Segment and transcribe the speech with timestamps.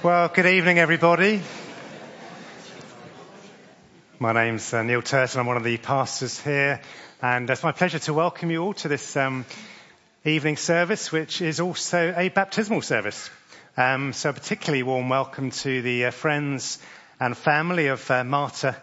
[0.00, 1.42] Well, good evening, everybody.
[4.20, 5.40] My name's uh, Neil Turton.
[5.40, 6.80] I'm one of the pastors here,
[7.20, 9.44] and it's my pleasure to welcome you all to this um,
[10.24, 13.28] evening service, which is also a baptismal service.
[13.76, 16.78] Um, so, a particularly warm welcome to the uh, friends
[17.18, 18.76] and family of uh, Marta,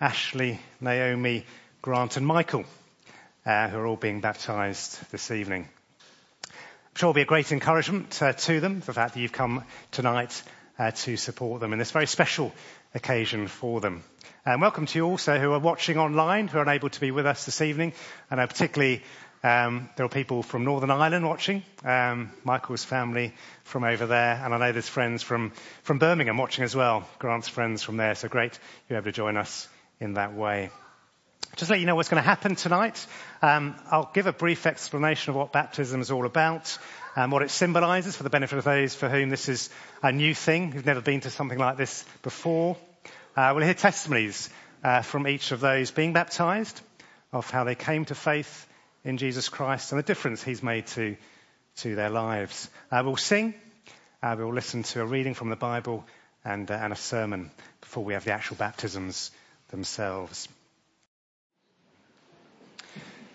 [0.00, 1.44] Ashley, Naomi,
[1.82, 2.64] Grant, and Michael,
[3.44, 5.68] uh, who are all being baptised this evening.
[6.46, 9.64] I'm sure it'll be a great encouragement uh, to them, the fact that you've come
[9.90, 10.42] tonight
[10.78, 12.52] to support them in this very special
[12.94, 14.02] occasion for them.
[14.44, 17.26] And welcome to you also who are watching online, who are unable to be with
[17.26, 17.92] us this evening.
[18.30, 19.02] And uh, particularly,
[19.44, 24.40] um, there are people from Northern Ireland watching, um, Michael's family from over there.
[24.44, 25.52] And I know there's friends from,
[25.82, 28.14] from Birmingham watching as well, Grant's friends from there.
[28.14, 28.58] So great
[28.88, 29.68] you're able to join us
[30.00, 30.70] in that way.
[31.56, 33.06] Just let you know what's going to happen tonight.
[33.42, 36.78] Um, I'll give a brief explanation of what baptism is all about
[37.14, 39.68] and what it symbolises for the benefit of those for whom this is
[40.02, 42.76] a new thing, who've never been to something like this before.
[43.36, 44.48] Uh, we'll hear testimonies
[44.82, 46.80] uh, from each of those being baptised
[47.32, 48.66] of how they came to faith
[49.04, 51.16] in Jesus Christ and the difference He's made to
[51.76, 52.68] to their lives.
[52.90, 53.54] Uh, we'll sing.
[54.22, 56.04] Uh, we'll listen to a reading from the Bible
[56.44, 59.30] and, uh, and a sermon before we have the actual baptisms
[59.70, 60.48] themselves.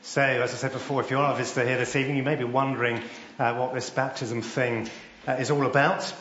[0.08, 2.46] So, as I said before, if you're a visitor here this evening, you may be
[2.46, 3.04] wondering
[3.38, 4.90] uh, what this baptism thing
[5.28, 6.14] uh, is all about.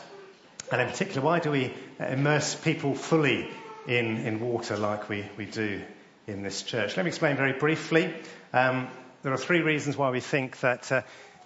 [0.73, 3.49] And in particular, why do we immerse people fully
[3.87, 5.83] in, in water like we, we do
[6.27, 6.97] in this church?
[6.97, 8.13] Let me explain very briefly.
[8.53, 8.89] Um,
[9.23, 11.03] there are three reasons why we think that uh,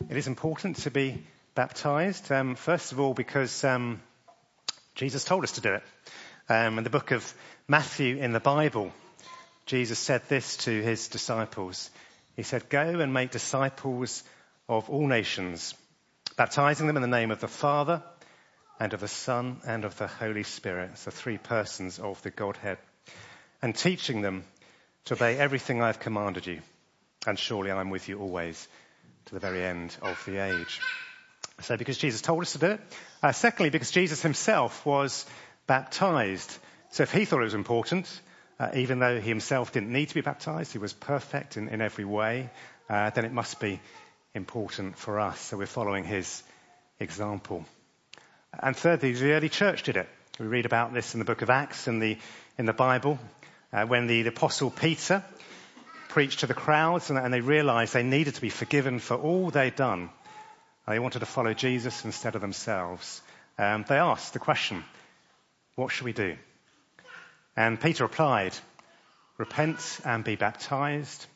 [0.09, 1.23] it is important to be
[1.55, 2.33] baptized.
[2.33, 4.01] Um, first of all, because um,
[4.95, 5.83] Jesus told us to do it.
[6.49, 7.35] Um, in the book of
[7.69, 8.93] Matthew in the Bible,
[9.67, 11.91] Jesus said this to his disciples.
[12.37, 14.23] He said, Go and make disciples
[14.69, 15.75] of all nations,
[16.37, 18.03] baptizing them in the name of the Father
[18.79, 22.79] and of the Son and of the Holy Spirit, the three persons of the Godhead,
[23.61, 24.45] and teaching them
[25.05, 26.61] to obey everything I have commanded you.
[27.27, 28.69] And surely I am with you always
[29.27, 30.81] to the very end of the age.
[31.61, 32.81] So because Jesus told us to do it.
[33.23, 35.27] Uh, secondly, because Jesus himself was
[35.67, 36.57] baptized.
[36.91, 38.09] So if he thought it was important,
[38.75, 42.05] even though he himself didn't need to be baptized, he was perfect in, in every
[42.05, 42.51] way,
[42.89, 43.81] uh, then it must be
[44.35, 45.41] important for us.
[45.41, 46.43] So we're following his
[46.99, 47.65] example.
[48.63, 50.09] And thirdly, the early church did it.
[50.39, 52.19] We read about this in the book of Acts in the,
[52.59, 53.19] in the Bible,
[53.73, 55.23] uh, when the, the, apostle Peter
[56.09, 59.51] preached to the crowds and, and, they realized they needed to be forgiven for all
[59.51, 60.11] they'd done.
[60.89, 63.21] They wanted to follow Jesus instead of themselves.
[63.59, 64.83] Um, they asked the question,
[65.77, 66.37] what should we do?
[67.57, 68.55] And Peter replied,
[69.39, 71.27] Repent and be baptized,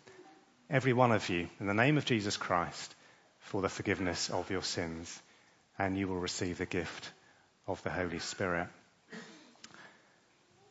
[0.69, 2.95] every one of you, in the name of Jesus Christ,
[3.41, 5.23] for the forgiveness of your sins,
[5.79, 7.11] and you will receive the gift
[7.67, 8.69] of the Holy Spirit.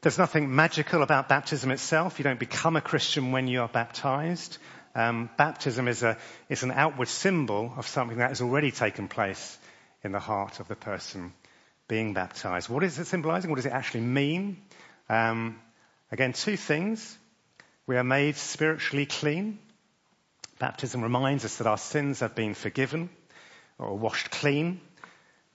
[0.02, 2.20] There's nothing magical about baptism itself.
[2.20, 4.58] You don't become a Christian when you are baptized.
[4.96, 6.18] Um, baptism is, a,
[6.50, 9.58] is an outward symbol of something that has already taken place
[10.04, 11.34] in the heart of the person
[11.88, 12.70] being baptized.
[12.70, 13.50] What is it symbolizing?
[13.50, 14.58] What does it actually mean?
[15.10, 15.60] Um,
[16.12, 17.18] again, two things.
[17.86, 19.60] We are made spiritually clean.
[20.60, 23.10] Baptism reminds us that our sins have been forgiven
[23.78, 24.80] or washed clean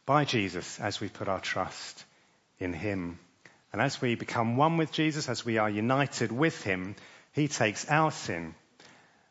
[0.05, 2.05] by Jesus as we put our trust
[2.59, 3.19] in Him.
[3.73, 6.97] And as we become one with Jesus, as we are united with Him,
[7.33, 8.55] He takes our sin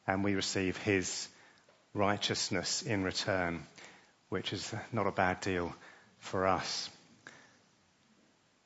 [0.07, 1.27] and we receive His
[1.93, 3.63] righteousness in return,
[4.29, 5.75] which is not a bad deal
[6.19, 6.89] for us.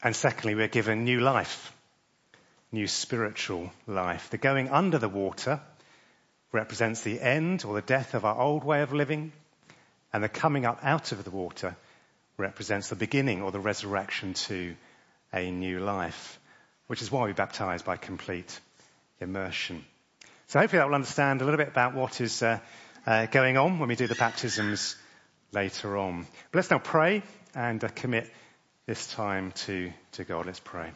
[0.03, 1.73] And secondly, we're given new life,
[2.72, 4.29] new spiritual life.
[4.31, 5.62] The going under the water
[6.51, 9.31] represents the end or the death of our old way of living,
[10.11, 11.75] and the coming up out of the water
[12.38, 14.75] represents the beginning or the resurrection to
[15.31, 16.40] a new life,
[16.88, 18.59] which is why we baptize by complete
[19.19, 19.85] immersion.
[20.47, 22.59] So hopefully that will understand a little bit about what is uh,
[23.06, 24.95] uh, going on when we do the baptisms
[25.53, 26.25] later on.
[26.51, 27.22] But let's now pray
[27.56, 28.29] and uh, commit
[28.87, 30.45] this time to, to God.
[30.47, 30.89] Let's pray.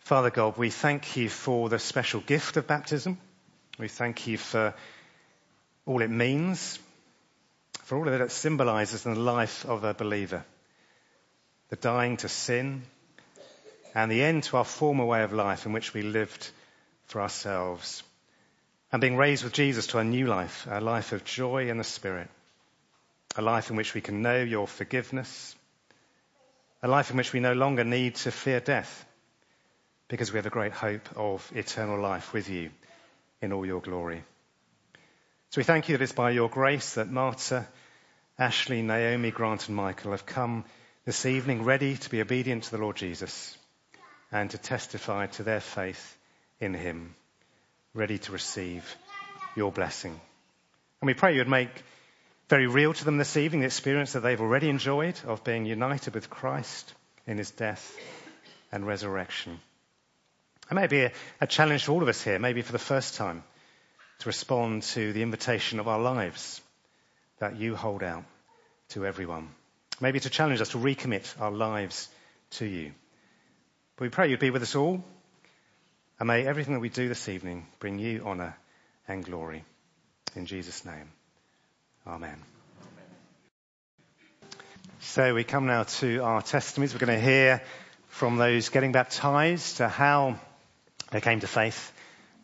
[0.00, 3.18] Father God, we thank you for the special gift of baptism.
[3.78, 4.74] We thank you for
[5.86, 6.78] all it means,
[7.82, 10.44] for all that it symbolizes in the life of a believer.
[11.68, 12.82] The dying to sin
[13.94, 16.50] and the end to our former way of life in which we lived
[17.04, 18.02] for ourselves.
[18.90, 21.84] And being raised with Jesus to a new life, a life of joy in the
[21.84, 22.28] Spirit
[23.36, 25.54] a life in which we can know your forgiveness,
[26.82, 29.04] a life in which we no longer need to fear death
[30.08, 32.70] because we have a great hope of eternal life with you
[33.40, 34.24] in all your glory.
[35.50, 37.66] So we thank you that it's by your grace that Marta,
[38.38, 40.64] Ashley, Naomi, Grant, and Michael have come
[41.04, 43.56] this evening ready to be obedient to the Lord Jesus
[44.32, 46.16] and to testify to their faith
[46.60, 47.14] in Him,
[47.94, 48.96] ready to receive
[49.56, 50.20] your blessing.
[51.00, 51.82] And we pray you would make
[52.50, 56.14] very real to them this evening the experience that they've already enjoyed of being united
[56.14, 56.92] with Christ
[57.24, 57.96] in His death
[58.72, 59.60] and resurrection.
[60.68, 63.14] It may be a, a challenge to all of us here, maybe for the first
[63.14, 63.44] time,
[64.18, 66.60] to respond to the invitation of our lives
[67.38, 68.24] that you hold out
[68.88, 69.48] to everyone.
[70.00, 72.08] Maybe to challenge us to recommit our lives
[72.58, 72.90] to you.
[73.94, 75.04] But we pray you'd be with us all,
[76.18, 78.56] and may everything that we do this evening bring you honour
[79.06, 79.64] and glory.
[80.34, 81.12] In Jesus' name,
[82.06, 82.42] Amen.
[85.00, 86.94] So we come now to our testimonies.
[86.94, 87.62] We're going to hear
[88.08, 90.38] from those getting baptized to how
[91.10, 91.92] they came to faith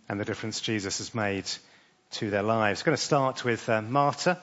[0.09, 1.45] and the difference Jesus has made
[2.13, 2.83] to their lives.
[2.83, 4.39] We're going to start with uh, Marta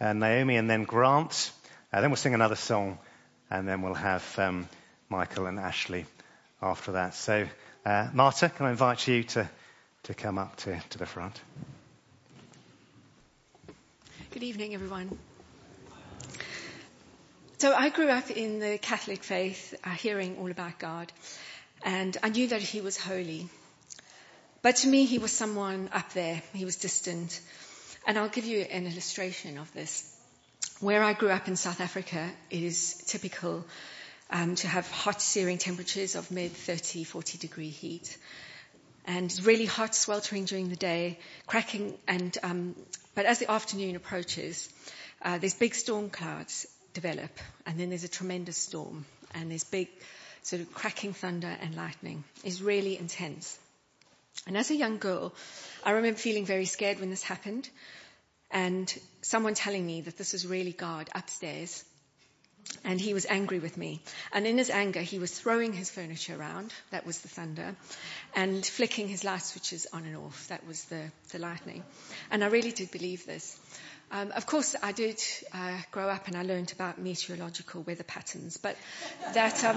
[0.00, 1.50] and Naomi and then Grant.
[1.92, 2.98] Uh, then we'll sing another song
[3.50, 4.68] and then we'll have um,
[5.08, 6.06] Michael and Ashley
[6.62, 7.14] after that.
[7.14, 7.46] So,
[7.84, 9.48] uh, Marta, can I invite you to,
[10.04, 11.40] to come up to, to the front?
[14.36, 15.18] Good evening, everyone.
[17.56, 21.10] So I grew up in the Catholic faith, uh, hearing all about God,
[21.82, 23.48] and I knew that He was holy.
[24.60, 26.42] But to me, He was someone up there.
[26.52, 27.40] He was distant.
[28.06, 30.14] And I'll give you an illustration of this.
[30.80, 33.64] Where I grew up in South Africa, it is typical
[34.28, 38.18] um, to have hot, searing temperatures of mid 30, 40 degree heat.
[39.06, 42.74] And it's really hot, sweltering during the day, cracking, and um,
[43.14, 44.68] but as the afternoon approaches,
[45.22, 47.30] uh, there's big storm clouds develop,
[47.66, 49.04] and then there's a tremendous storm,
[49.34, 49.88] and there's big
[50.42, 52.24] sort of cracking thunder and lightning.
[52.44, 53.58] It's really intense.
[54.46, 55.34] And as a young girl,
[55.84, 57.68] I remember feeling very scared when this happened,
[58.50, 58.92] and
[59.22, 61.84] someone telling me that this was really God upstairs,
[62.84, 64.00] and he was angry with me.
[64.32, 67.74] And in his anger, he was throwing his furniture around, that was the thunder,
[68.34, 71.82] and flicking his light switches on and off, that was the, the lightning.
[72.30, 73.58] And I really did believe this.
[74.12, 75.20] Um, of course, I did
[75.52, 78.76] uh, grow up and I learned about meteorological weather patterns, but
[79.34, 79.76] that um,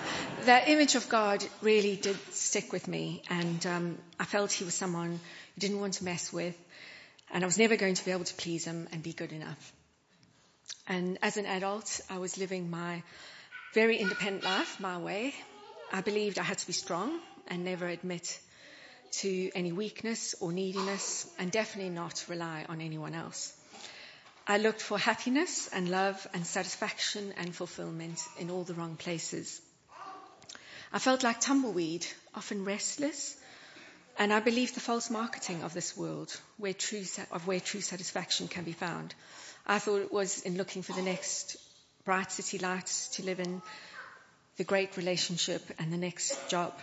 [0.46, 4.74] that image of God really did stick with me, and um, I felt He was
[4.74, 5.20] someone
[5.54, 6.58] who didn't want to mess with,
[7.30, 9.72] and I was never going to be able to please Him and be good enough.
[10.88, 13.02] And as an adult, I was living my
[13.74, 15.34] very independent life my way.
[15.92, 18.40] I believed I had to be strong and never admit
[19.20, 23.52] to any weakness or neediness, and definitely not rely on anyone else.
[24.46, 29.60] I looked for happiness and love and satisfaction and fulfillment in all the wrong places.
[30.90, 33.36] I felt like tumbleweed, often restless,
[34.18, 38.48] and I believe the false marketing of this world, where true, of where true satisfaction
[38.48, 39.14] can be found.
[39.66, 41.56] I thought it was in looking for the next
[42.04, 43.62] bright city lights to live in,
[44.56, 46.76] the great relationship, and the next job.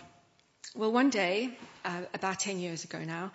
[0.76, 3.34] Well, one day, uh, about 10 years ago now,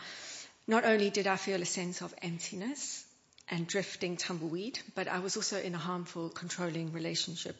[0.66, 3.04] not only did I feel a sense of emptiness,
[3.50, 7.56] and drifting tumbleweed, but I was also in a harmful, controlling relationship.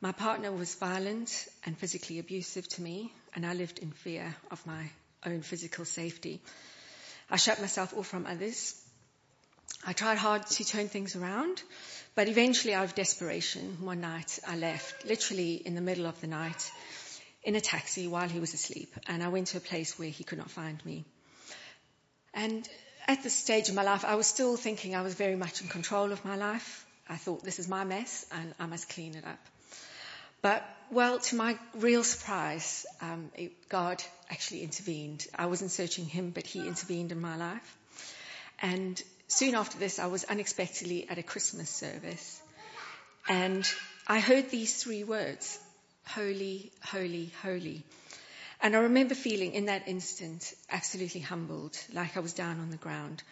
[0.00, 4.64] My partner was violent and physically abusive to me, and I lived in fear of
[4.66, 4.90] my
[5.24, 6.40] own physical safety.
[7.30, 8.74] I shut myself off from others.
[9.86, 11.62] I tried hard to turn things around,
[12.14, 16.26] but eventually, out of desperation, one night I left, literally in the middle of the
[16.26, 16.70] night,
[17.42, 20.24] in a taxi while he was asleep, and I went to a place where he
[20.24, 21.04] could not find me.
[22.34, 22.68] And
[23.06, 25.68] at this stage of my life, I was still thinking I was very much in
[25.68, 26.86] control of my life.
[27.08, 29.38] I thought this is my mess and I must clean it up.
[30.42, 35.26] But, well, to my real surprise, um, it, God actually intervened.
[35.34, 37.76] I wasn't searching Him, but He intervened in my life.
[38.62, 42.40] And soon after this, I was unexpectedly at a Christmas service.
[43.28, 43.68] And
[44.06, 45.58] I heard these three words
[46.06, 47.84] Holy, holy, holy.
[48.62, 52.76] And I remember feeling in that instant absolutely humbled, like I was down on the
[52.76, 53.22] ground.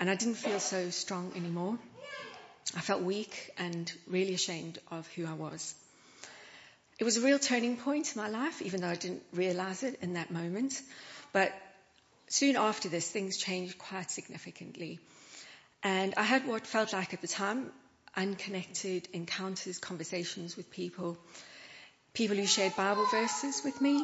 [0.00, 1.78] And I didn't feel so strong anymore.
[2.74, 5.74] I felt weak and really ashamed of who I was.
[6.98, 9.98] It was a real turning point in my life, even though I didn't realize it
[10.00, 10.80] in that moment.
[11.32, 11.52] But
[12.28, 14.98] soon after this, things changed quite significantly.
[15.82, 17.70] And I had what felt like at the time
[18.16, 21.18] unconnected encounters, conversations with people,
[22.14, 24.02] people who shared Bible verses with me,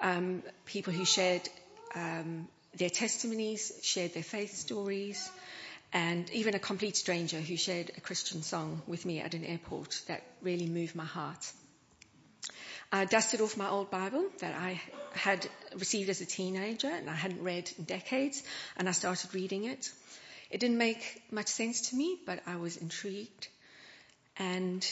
[0.00, 1.46] um, people who shared
[1.94, 5.30] um, their testimonies, shared their faith stories,
[5.92, 10.00] and even a complete stranger who shared a Christian song with me at an airport
[10.08, 11.52] that really moved my heart.
[12.92, 14.80] I dusted off my old Bible that I
[15.12, 18.42] had received as a teenager and I hadn't read in decades,
[18.76, 19.90] and I started reading it.
[20.50, 23.48] It didn't make much sense to me, but I was intrigued.
[24.36, 24.86] And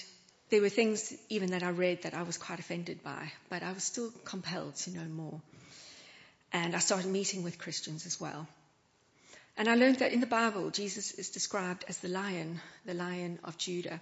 [0.50, 3.72] there were things even that I read that I was quite offended by, but I
[3.72, 5.40] was still compelled to know more.
[6.52, 8.46] And I started meeting with Christians as well.
[9.56, 13.38] And I learned that in the Bible, Jesus is described as the lion, the lion
[13.44, 14.00] of Judah.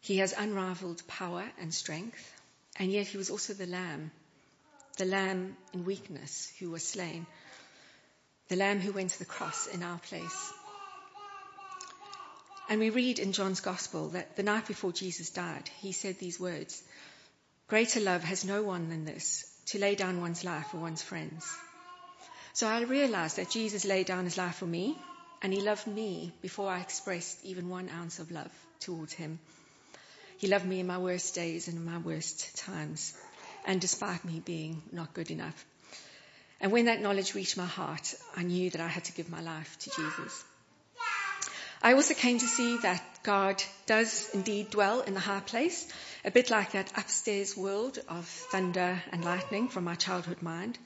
[0.00, 2.32] He has unrivaled power and strength,
[2.78, 4.10] and yet he was also the lamb,
[4.96, 7.26] the lamb in weakness who was slain,
[8.48, 10.52] the lamb who went to the cross in our place.
[12.68, 16.38] And we read in John's Gospel that the night before Jesus died, he said these
[16.38, 16.82] words
[17.66, 21.46] Greater love has no one than this, to lay down one's life for one's friends.
[22.54, 24.96] So I realized that Jesus laid down his life for me,
[25.42, 29.38] and he loved me before I expressed even one ounce of love towards him.
[30.38, 33.12] He loved me in my worst days and in my worst times,
[33.66, 35.66] and despite me being not good enough.
[36.60, 39.40] And when that knowledge reached my heart, I knew that I had to give my
[39.40, 40.44] life to Jesus.
[41.82, 45.92] I also came to see that God does indeed dwell in the high place,
[46.24, 50.78] a bit like that upstairs world of thunder and lightning from my childhood mind.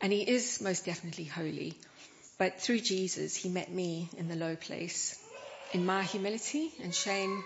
[0.00, 1.74] And He is most definitely holy.
[2.36, 5.24] But through Jesus, He met me in the low place,
[5.72, 7.44] in my humility and shame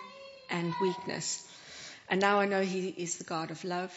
[0.52, 1.44] and weakness.
[2.08, 3.92] And now I know He is the God of love,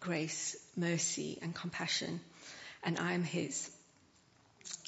[0.00, 2.20] grace, mercy, and compassion.
[2.82, 3.70] And I am His.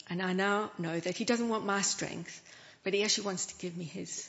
[0.09, 2.43] And I now know that He doesn't want my strength
[2.83, 4.29] but he actually wants to give me his.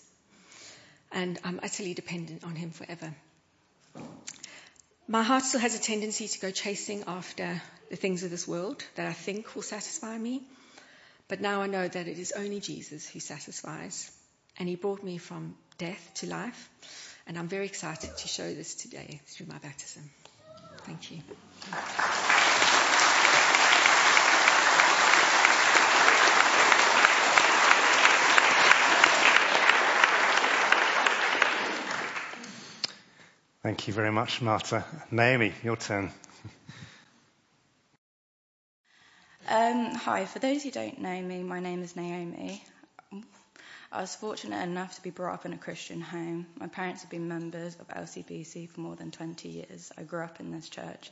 [1.11, 3.13] And I'm utterly dependent on him forever.
[5.07, 8.83] My heart still has a tendency to go chasing after the things of this world
[8.95, 10.43] that I think will satisfy me.
[11.27, 14.11] But now I know that it is only Jesus who satisfies.
[14.57, 16.69] And he brought me from death to life.
[17.25, 20.03] And I'm very excited to show this today through my baptism.
[20.85, 21.21] Thank you.
[33.63, 34.85] Thank you very much, Marta.
[35.09, 36.11] Naomi, your turn.
[39.49, 42.63] Um, hi, for those who don't know me, my name is Naomi.
[43.93, 46.45] I was fortunate enough to be brought up in a Christian home.
[46.57, 49.91] My parents have been members of LCBC for more than 20 years.
[49.97, 51.11] I grew up in this church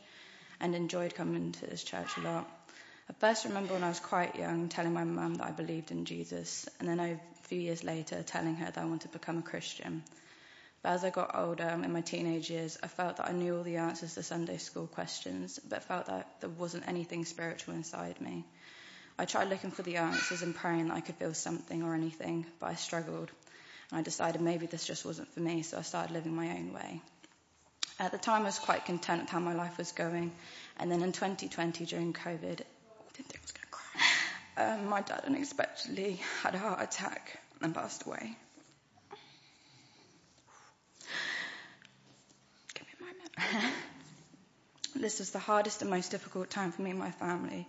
[0.61, 2.49] and enjoyed coming to this church a lot.
[3.09, 6.05] I first remember when I was quite young telling my mum that I believed in
[6.05, 9.41] Jesus, and then a few years later telling her that I wanted to become a
[9.41, 10.01] Christian.
[10.81, 13.63] But as I got older, in my teenage years, I felt that I knew all
[13.63, 18.45] the answers to Sunday school questions, but felt that there wasn't anything spiritual inside me.
[19.19, 22.45] I tried looking for the answers and praying that I could feel something or anything,
[22.61, 23.29] but I struggled.
[23.91, 26.71] And I decided maybe this just wasn't for me, so I started living my own
[26.71, 27.01] way.
[27.99, 30.31] At the time, I was quite content with how my life was going.
[30.77, 34.01] And then in 2020, during COVID, I didn't think I was going to cry.
[34.57, 38.35] Um, my dad unexpectedly had a heart attack and passed away.
[42.73, 43.73] Give me a moment.
[44.95, 47.65] this was the hardest and most difficult time for me and my family.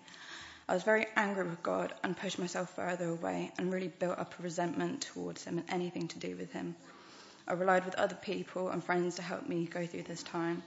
[0.70, 4.38] I was very angry with God and pushed myself further away and really built up
[4.38, 6.76] a resentment towards Him and anything to do with Him.
[7.48, 10.62] I relied with other people and friends to help me go through this time,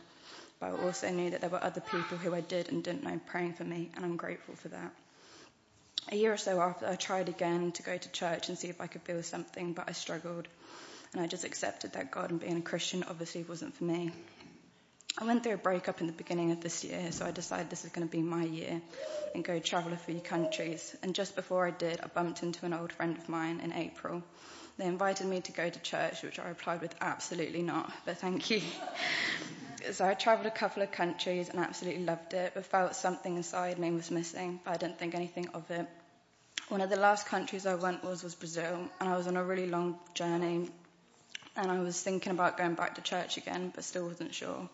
[0.59, 3.17] but I also knew that there were other people who I did and didn't know
[3.27, 4.91] praying for me, and I'm grateful for that.
[6.11, 8.81] A year or so after, I tried again to go to church and see if
[8.81, 10.49] I could feel something, but I struggled.
[11.13, 14.11] And I just accepted that God and being a Christian obviously wasn't for me.
[15.15, 17.85] I went through a breakup in the beginning of this year, so I decided this
[17.85, 18.81] is going to be my year
[19.35, 20.95] and go travel a few countries.
[21.03, 24.23] And just before I did, I bumped into an old friend of mine in April.
[24.77, 28.49] They invited me to go to church, which I replied with absolutely not, but thank
[28.49, 28.61] you.
[29.91, 33.77] so I travelled a couple of countries and absolutely loved it, but felt something inside
[33.77, 35.87] me was missing, but I didn't think anything of it.
[36.69, 39.43] One of the last countries I went was was Brazil, and I was on a
[39.43, 40.71] really long journey,
[41.55, 44.67] and I was thinking about going back to church again, but still wasn't sure.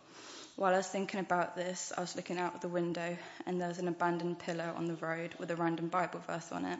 [0.55, 3.67] While I was thinking about this, I was looking out of the window and there
[3.67, 6.79] was an abandoned pillar on the road with a random Bible verse on it.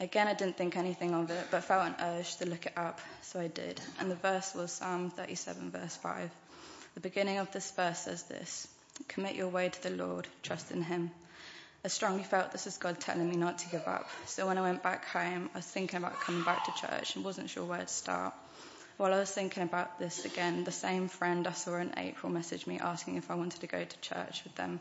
[0.00, 3.00] Again, I didn't think anything of it, but felt an urge to look it up,
[3.22, 3.80] so I did.
[4.00, 6.30] And the verse was Psalm 37, verse 5.
[6.94, 8.66] The beginning of this verse says this
[9.08, 11.10] Commit your way to the Lord, trust in Him.
[11.84, 14.08] I strongly felt this was God telling me not to give up.
[14.26, 17.24] So when I went back home, I was thinking about coming back to church and
[17.24, 18.34] wasn't sure where to start.
[18.96, 22.68] While I was thinking about this again, the same friend I saw in April messaged
[22.68, 24.78] me asking if I wanted to go to church with them.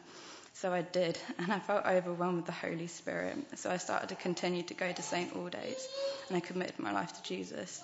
[0.53, 3.38] So I did, and I felt overwhelmed with the Holy Spirit.
[3.58, 5.34] So I started to continue to go to St.
[5.34, 5.88] Aldate's,
[6.27, 7.82] and I committed my life to Jesus.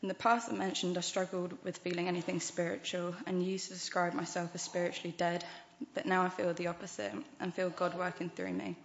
[0.00, 4.14] In the past, I mentioned I struggled with feeling anything spiritual and used to describe
[4.14, 5.44] myself as spiritually dead,
[5.92, 8.76] but now I feel the opposite and feel God working through me.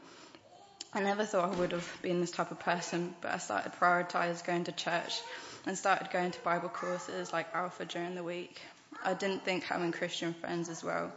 [0.94, 4.46] I never thought I would have been this type of person, but I started prioritise
[4.46, 5.22] going to church
[5.66, 8.62] and started going to Bible courses like Alpha during the week.
[9.04, 11.12] I didn't think having Christian friends as well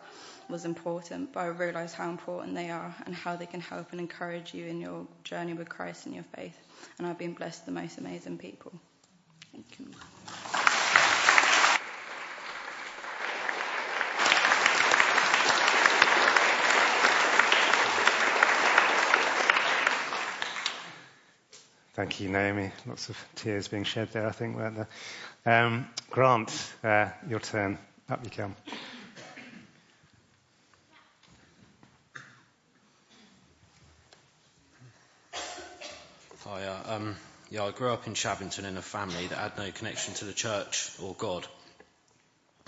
[0.49, 4.01] was important, but I realised how important they are and how they can help and
[4.01, 6.57] encourage you in your journey with Christ and your faith.
[6.99, 8.73] And I've been blessed with the most amazing people.
[9.53, 10.62] Thank you.
[21.95, 22.73] Thank you, Naomi.
[22.87, 24.89] Lots of tears being shed there, I think, weren't there?
[25.45, 26.51] Um, Grant,
[26.83, 27.77] uh, your turn.
[28.09, 28.57] Up you come.
[36.47, 37.17] Hi, uh, um,
[37.51, 40.33] yeah, I grew up in Shabbington in a family that had no connection to the
[40.33, 41.47] church or God,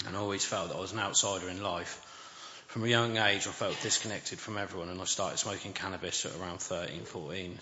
[0.06, 2.02] and I always felt that I was an outsider in life.
[2.66, 6.38] From a young age, I felt disconnected from everyone, and I started smoking cannabis at
[6.38, 7.58] around 13, 14.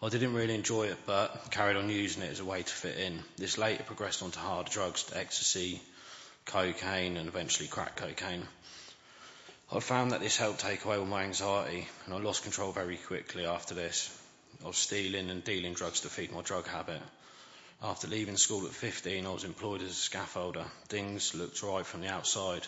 [0.00, 2.98] I didn't really enjoy it, but carried on using it as a way to fit
[2.98, 3.20] in.
[3.36, 5.80] This later progressed onto harder drugs, ecstasy,
[6.44, 8.46] cocaine, and eventually crack cocaine.
[9.72, 12.96] I found that this helped take away all my anxiety, and I lost control very
[12.96, 14.08] quickly after this.
[14.62, 17.02] I was stealing and dealing drugs to feed my drug habit.
[17.82, 20.70] After leaving school at 15, I was employed as a scaffolder.
[20.86, 22.64] Things looked right from the outside,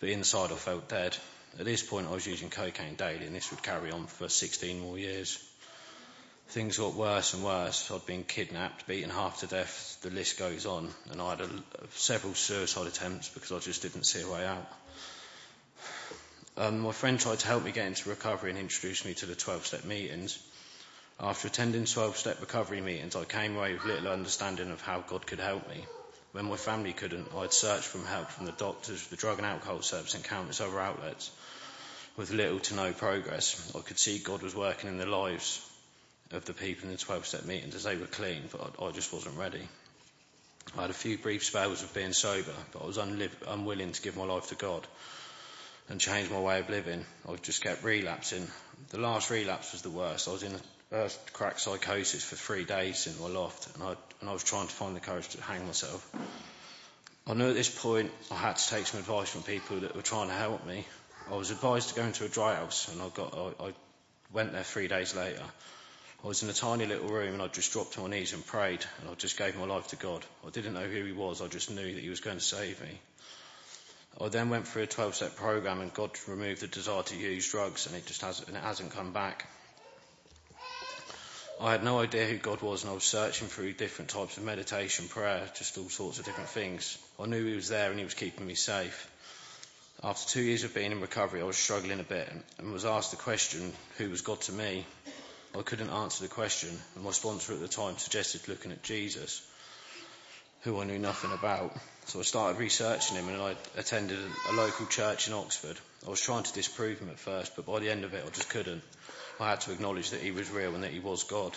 [0.00, 1.16] but inside I felt dead.
[1.56, 4.80] At this point, I was using cocaine daily, and this would carry on for 16
[4.80, 5.47] more years
[6.48, 7.90] things got worse and worse.
[7.90, 9.98] I'd been kidnapped, beaten half to death.
[10.02, 11.50] The list goes on, and I had a,
[11.90, 14.66] several suicide attempts because I just didn't see a way out.
[16.56, 19.34] Um, my friend tried to help me get into recovery and introduced me to the
[19.34, 20.42] 12-step meetings.
[21.20, 25.40] After attending 12-step recovery meetings, I came away with little understanding of how God could
[25.40, 25.84] help me.
[26.32, 29.82] When my family couldn't, I'd searched for help from the doctors, the drug and alcohol
[29.82, 31.30] service, and countless other outlets.
[32.16, 35.67] With little to no progress, I could see God was working in their lives
[36.32, 38.90] of the people in the 12 step meetings as they were clean, but I, I,
[38.92, 39.62] just wasn't ready.
[40.76, 44.02] I had a few brief spells of being sober, but I was unliv- unwilling to
[44.02, 44.86] give my life to God
[45.88, 47.04] and change my way of living.
[47.28, 48.46] I just kept relapsing.
[48.90, 50.28] The last relapse was the worst.
[50.28, 50.54] I was in
[50.92, 54.66] a crack psychosis for three days in my loft, and I, and I was trying
[54.66, 56.06] to find the courage to hang myself.
[57.26, 60.02] I knew at this point I had to take some advice from people that were
[60.02, 60.86] trying to help me.
[61.30, 63.72] I was advised to go into a dry house, and I got I, I
[64.32, 65.42] went there three days later.
[66.24, 68.44] I was in a tiny little room and I just dropped to my knees and
[68.44, 70.24] prayed and I just gave my life to God.
[70.44, 72.80] I didn't know who He was, I just knew that He was going to save
[72.80, 72.98] me.
[74.20, 77.48] I then went through a 12 step program and God removed the desire to use
[77.48, 79.46] drugs and it just hasn't, and it hasn't come back.
[81.60, 84.42] I had no idea who God was and I was searching through different types of
[84.42, 86.98] meditation, prayer, just all sorts of different things.
[87.20, 89.08] I knew He was there and He was keeping me safe.
[90.02, 92.28] After two years of being in recovery, I was struggling a bit
[92.58, 94.84] and was asked the question, who was God to me?
[95.56, 99.42] I couldn't answer the question, and my sponsor at the time suggested looking at Jesus,
[100.62, 101.76] who I knew nothing about.
[102.06, 105.76] So I started researching him, and I attended a local church in Oxford.
[106.06, 108.30] I was trying to disprove him at first, but by the end of it, I
[108.30, 108.82] just couldn't.
[109.40, 111.56] I had to acknowledge that he was real and that he was God.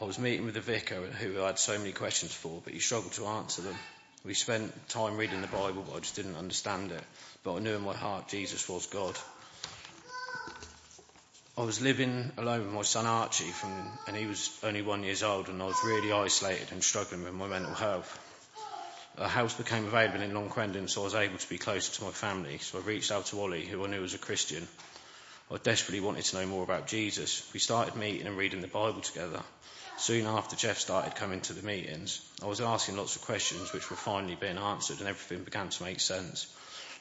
[0.00, 2.80] I was meeting with the vicar who I had so many questions for, but he
[2.80, 3.76] struggled to answer them.
[4.24, 7.02] We spent time reading the Bible, but I just didn't understand it.
[7.44, 9.16] But I knew in my heart Jesus was God.
[11.58, 13.70] I was living alone with my son Archie, from,
[14.06, 17.34] and he was only one years old, and I was really isolated and struggling with
[17.34, 18.18] my mental health.
[19.18, 22.04] A house became available in Long Crendon, so I was able to be closer to
[22.04, 22.56] my family.
[22.56, 24.66] So I reached out to Ollie, who I knew was a Christian.
[25.50, 27.46] I desperately wanted to know more about Jesus.
[27.52, 29.42] We started meeting and reading the Bible together.
[29.98, 33.90] Soon after Jeff started coming to the meetings, I was asking lots of questions which
[33.90, 36.46] were finally being answered, and everything began to make sense.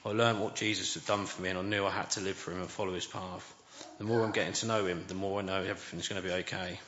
[0.06, 2.36] I learned what Jesus had done for me, and I knew I had to live
[2.36, 3.54] for him and follow his path.
[4.02, 6.34] The more I'm getting to know him, the more I know everything's going to be
[6.34, 6.80] okay.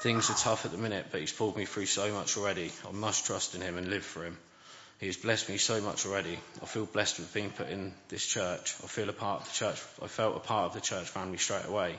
[0.00, 2.72] Things are tough at the minute, but he's pulled me through so much already.
[2.88, 4.38] I must trust in him and live for him.
[4.98, 6.38] He has blessed me so much already.
[6.62, 8.76] I feel blessed with being put in this church.
[8.82, 9.78] I feel a part of the church.
[10.02, 11.96] I felt a part of the church family straight away.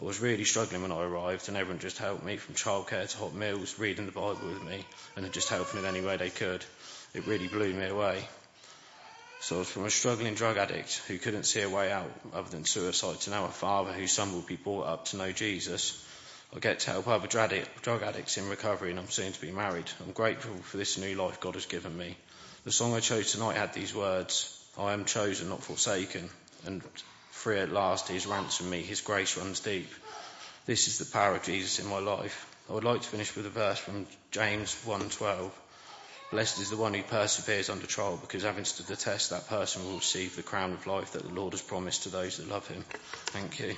[0.00, 3.18] I was really struggling when I arrived, and everyone just helped me from childcare to
[3.18, 6.64] hot meals, reading the Bible with me, and just helping in any way they could.
[7.12, 8.26] It really blew me away.
[9.46, 13.20] So from a struggling drug addict who couldn't see a way out other than suicide
[13.20, 16.04] to now a father whose son will be brought up to know Jesus.
[16.52, 19.88] I get to help other drug addicts in recovery and I'm soon to be married.
[20.04, 22.16] I'm grateful for this new life God has given me.
[22.64, 26.28] The song I chose tonight had these words, I am chosen, not forsaken,
[26.64, 26.82] and
[27.30, 29.94] free at last, He has ransomed me, His grace runs deep.
[30.64, 32.52] This is the power of Jesus in my life.
[32.68, 35.52] I would like to finish with a verse from James 1.12.
[36.32, 39.84] Blessed is the one who perseveres under trial, because having stood the test, that person
[39.84, 42.66] will receive the crown of life that the Lord has promised to those that love
[42.66, 42.84] him.
[43.26, 43.76] Thank you.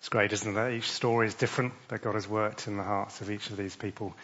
[0.00, 0.74] It's great, isn't it?
[0.74, 3.74] Each story is different, but God has worked in the hearts of each of these
[3.74, 4.14] people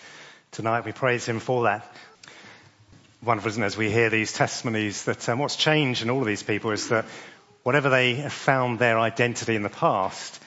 [0.51, 0.85] tonight.
[0.85, 1.91] We praise Him for that.
[3.21, 6.27] Wonderful, isn't it, as we hear these testimonies that um, what's changed in all of
[6.27, 7.05] these people is that
[7.65, 10.41] whatever they have found their identity in the past,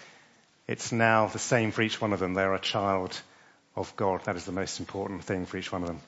[0.69, 2.33] it's now the same for each one of them.
[2.33, 3.19] They're a child
[3.75, 4.23] of God.
[4.23, 5.99] That is the most important thing for each one of them.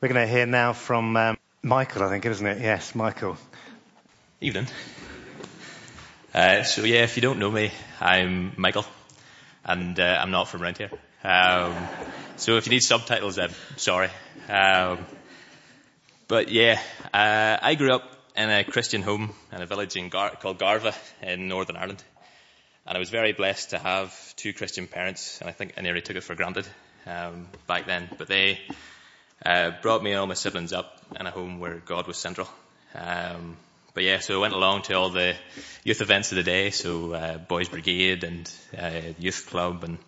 [0.00, 2.60] We're going to hear now from um, Michael, I think, isn't it?
[2.60, 3.36] Yes, Michael.
[4.40, 4.66] Evening.
[6.34, 7.70] Uh, so yeah, if you don't know me,
[8.00, 8.84] I'm Michael,
[9.64, 10.90] and uh, I'm not from around here.
[11.22, 11.74] Um,
[12.36, 14.10] so if you need subtitles, I'm sorry.
[14.48, 14.98] Um,
[16.28, 16.80] but yeah,
[17.14, 18.02] uh, I grew up
[18.36, 22.02] in a Christian home in a village in Gar- called Garvagh in Northern Ireland,
[22.86, 26.02] and I was very blessed to have two Christian parents, and I think I nearly
[26.02, 26.66] took it for granted
[27.06, 28.08] um, back then.
[28.18, 28.58] But they
[29.44, 32.48] uh, brought me and all my siblings up in a home where God was central.
[32.94, 33.56] Um,
[33.94, 35.34] but yeah, so I went along to all the
[35.84, 39.98] youth events of the day, so uh, Boys Brigade and uh, Youth Club and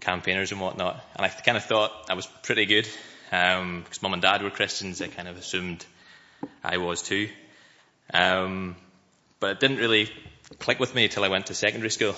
[0.00, 1.04] campaigners and whatnot.
[1.16, 2.88] And I kind of thought I was pretty good
[3.30, 5.00] um, because mum and dad were Christians.
[5.00, 5.84] I kind of assumed
[6.64, 7.28] I was too.
[8.12, 8.76] Um,
[9.38, 10.10] but it didn't really
[10.58, 12.14] click with me until I went to secondary school.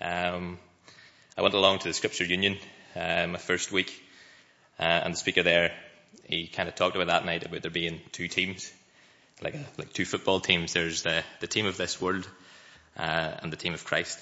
[0.00, 0.58] Um,
[1.36, 2.58] I went along to the Scripture Union
[2.94, 3.92] uh, my first week,
[4.78, 5.72] uh, and the speaker there,
[6.24, 8.72] he kind of talked about that night about there being two teams
[9.42, 10.72] like a, like two football teams.
[10.72, 12.28] There's the the team of this world
[12.96, 14.18] uh, and the team of Christ,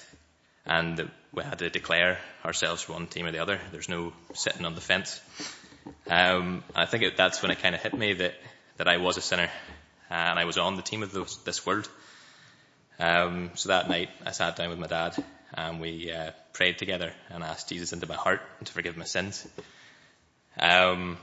[0.65, 3.59] and we had to declare ourselves one team or the other.
[3.71, 5.19] There's no sitting on the fence.
[6.09, 8.33] Um, I think it, that's when it kind of hit me that
[8.77, 9.49] that I was a sinner
[10.09, 11.87] and I was on the team of those, this world.
[12.99, 15.15] Um, so that night I sat down with my dad
[15.53, 19.47] and we uh, prayed together and asked Jesus into my heart to forgive my sins.
[20.59, 21.17] Um,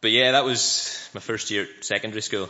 [0.00, 2.48] but yeah, that was my first year at secondary school.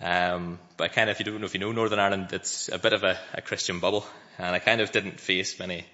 [0.00, 2.78] Um, but kind of, if you don't know if you know Northern Ireland, it's a
[2.78, 4.04] bit of a, a Christian bubble,
[4.38, 5.84] and I kind of didn't face many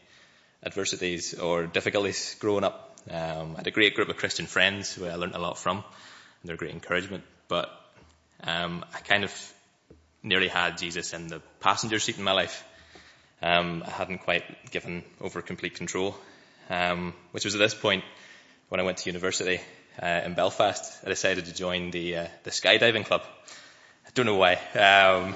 [0.65, 2.88] adversities or difficulties growing up.
[3.11, 5.77] Um, I had a great group of Christian friends who I learned a lot from,
[5.77, 5.85] and
[6.45, 7.25] they're great encouragement.
[7.49, 7.71] But
[8.43, 9.53] um, I kind of
[10.23, 12.65] nearly had Jesus in the passenger seat in my life.
[13.41, 16.17] Um, I hadn't quite given over complete control,
[16.71, 18.05] um, which was at this point
[18.69, 19.61] when I went to university
[20.03, 20.99] uh, in Belfast.
[21.05, 23.23] I decided to join the uh, the skydiving club.
[24.07, 24.55] I don't know why.
[24.55, 25.35] Um,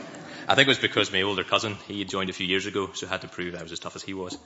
[0.49, 2.91] I think it was because my older cousin, he had joined a few years ago,
[2.95, 4.37] so I had to prove I was as tough as he was.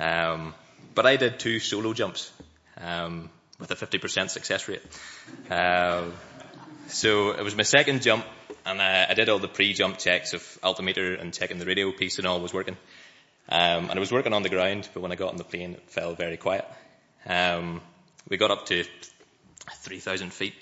[0.00, 0.54] Um,
[0.94, 2.32] but I did two solo jumps
[2.80, 4.82] um, with a 50% success rate.
[5.50, 6.04] Uh,
[6.88, 8.24] so it was my second jump,
[8.64, 12.18] and I, I did all the pre-jump checks of altimeter and checking the radio piece
[12.18, 12.76] and all was working.
[13.48, 15.72] Um, and I was working on the ground, but when I got on the plane,
[15.72, 16.66] it fell very quiet.
[17.26, 17.80] Um,
[18.28, 18.84] we got up to
[19.84, 20.54] 3,000 feet,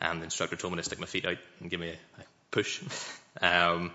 [0.00, 2.24] and the instructor told me to stick my feet out and give me a, a
[2.50, 2.82] push.
[3.40, 3.92] um,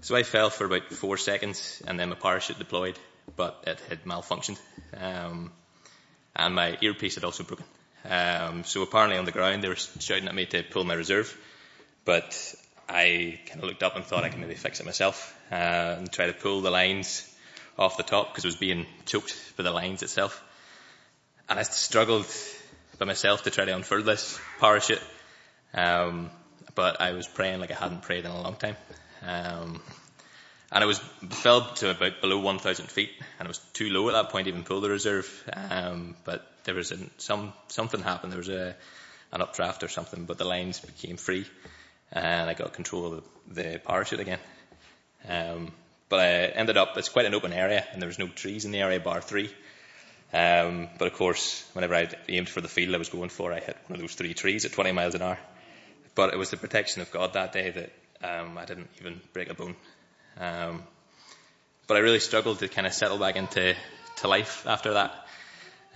[0.00, 2.98] so I fell for about four seconds, and then my parachute deployed,
[3.36, 4.58] but it had malfunctioned,
[4.98, 5.52] um,
[6.36, 7.64] and my earpiece had also broken.
[8.08, 11.36] Um, so apparently on the ground they were shouting at me to pull my reserve,
[12.04, 12.54] but
[12.88, 16.12] I kind of looked up and thought I could maybe fix it myself uh, and
[16.12, 17.30] try to pull the lines
[17.78, 20.42] off the top because it was being choked by the lines itself.
[21.48, 22.26] And I struggled
[22.98, 25.02] by myself to try to unfurl this parachute.
[25.72, 26.30] Um,
[26.74, 28.76] but I was praying like I hadn't prayed in a long time.
[29.26, 29.80] Um,
[30.72, 30.98] and I was
[31.30, 34.50] fell to about below 1,000 feet, and it was too low at that point to
[34.50, 35.28] even pull the reserve.
[35.52, 38.32] Um, but there was some something happened.
[38.32, 38.74] There was a
[39.32, 41.46] an updraft or something, but the lines became free,
[42.12, 44.38] and I got control of the, the parachute again.
[45.28, 45.72] Um,
[46.08, 46.96] but I ended up.
[46.96, 49.50] It's quite an open area, and there was no trees in the area, bar three.
[50.32, 53.60] Um, but of course, whenever I aimed for the field I was going for, I
[53.60, 55.38] hit one of those three trees at 20 miles an hour.
[56.16, 59.48] But it was the protection of God that day that um, I didn't even break
[59.50, 59.76] a bone.
[60.38, 60.82] Um,
[61.86, 63.74] but I really struggled to kind of settle back into
[64.16, 65.26] to life after that.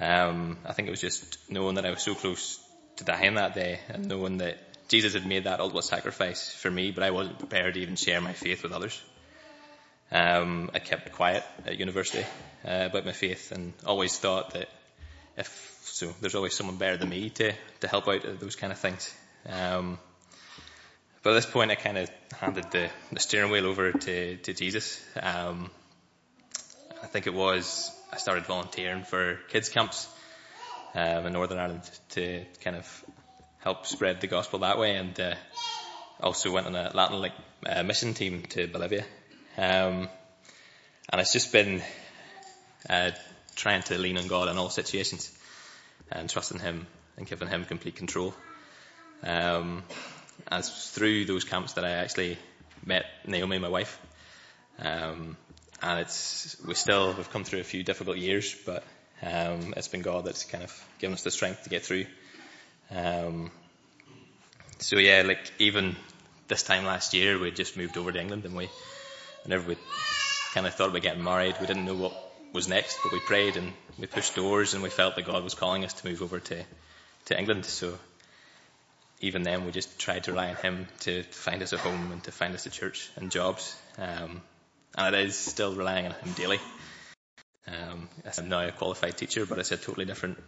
[0.01, 2.61] Um, I think it was just knowing that I was so close
[2.97, 6.91] to dying that day and knowing that Jesus had made that ultimate sacrifice for me,
[6.91, 9.01] but I wasn't prepared to even share my faith with others.
[10.11, 12.25] Um, I kept quiet at university
[12.65, 14.69] uh, about my faith and always thought that
[15.37, 18.79] if so, there's always someone better than me to to help out those kind of
[18.79, 19.15] things.
[19.47, 19.99] Um,
[21.29, 22.11] but at this point, I kind of
[22.41, 24.99] handed the, the steering wheel over to to Jesus.
[25.23, 25.71] Um,
[27.03, 30.09] I think it was I started volunteering for kids camps
[30.95, 33.05] um, in Northern Ireland to kind of
[33.59, 35.35] help spread the gospel that way, and uh,
[36.19, 37.31] also went on a Latin
[37.67, 39.05] uh, mission team to Bolivia.
[39.59, 40.09] Um,
[41.11, 41.83] and it's just been
[42.89, 43.11] uh,
[43.55, 45.31] trying to lean on God in all situations
[46.11, 46.87] and trusting Him
[47.19, 48.33] and giving Him complete control.
[49.23, 49.83] Um,
[50.47, 52.39] and through those camps that I actually
[52.85, 53.99] met Naomi, my wife.
[54.79, 55.37] Um,
[55.83, 58.85] and it's we still we've come through a few difficult years, but
[59.23, 62.07] um, it's been God that's kind of given us the strength to get through.
[62.91, 63.51] Um,
[64.79, 65.97] so yeah, like even
[66.49, 68.69] this time last year, we just moved over to England, and we
[69.43, 69.77] whenever we
[70.55, 72.13] kind of thought about getting married, we didn't know what
[72.53, 75.55] was next, but we prayed and we pushed doors, and we felt that God was
[75.55, 76.65] calling us to move over to
[77.27, 77.67] to England.
[77.67, 77.99] So
[79.21, 82.23] even then, we just tried to rely on Him to find us a home and
[82.25, 83.77] to find us a church and jobs.
[83.99, 84.43] Um,
[84.97, 86.61] and it is still relying on Him daily.
[87.67, 90.43] Um, I'm now a qualified teacher, but it's a totally different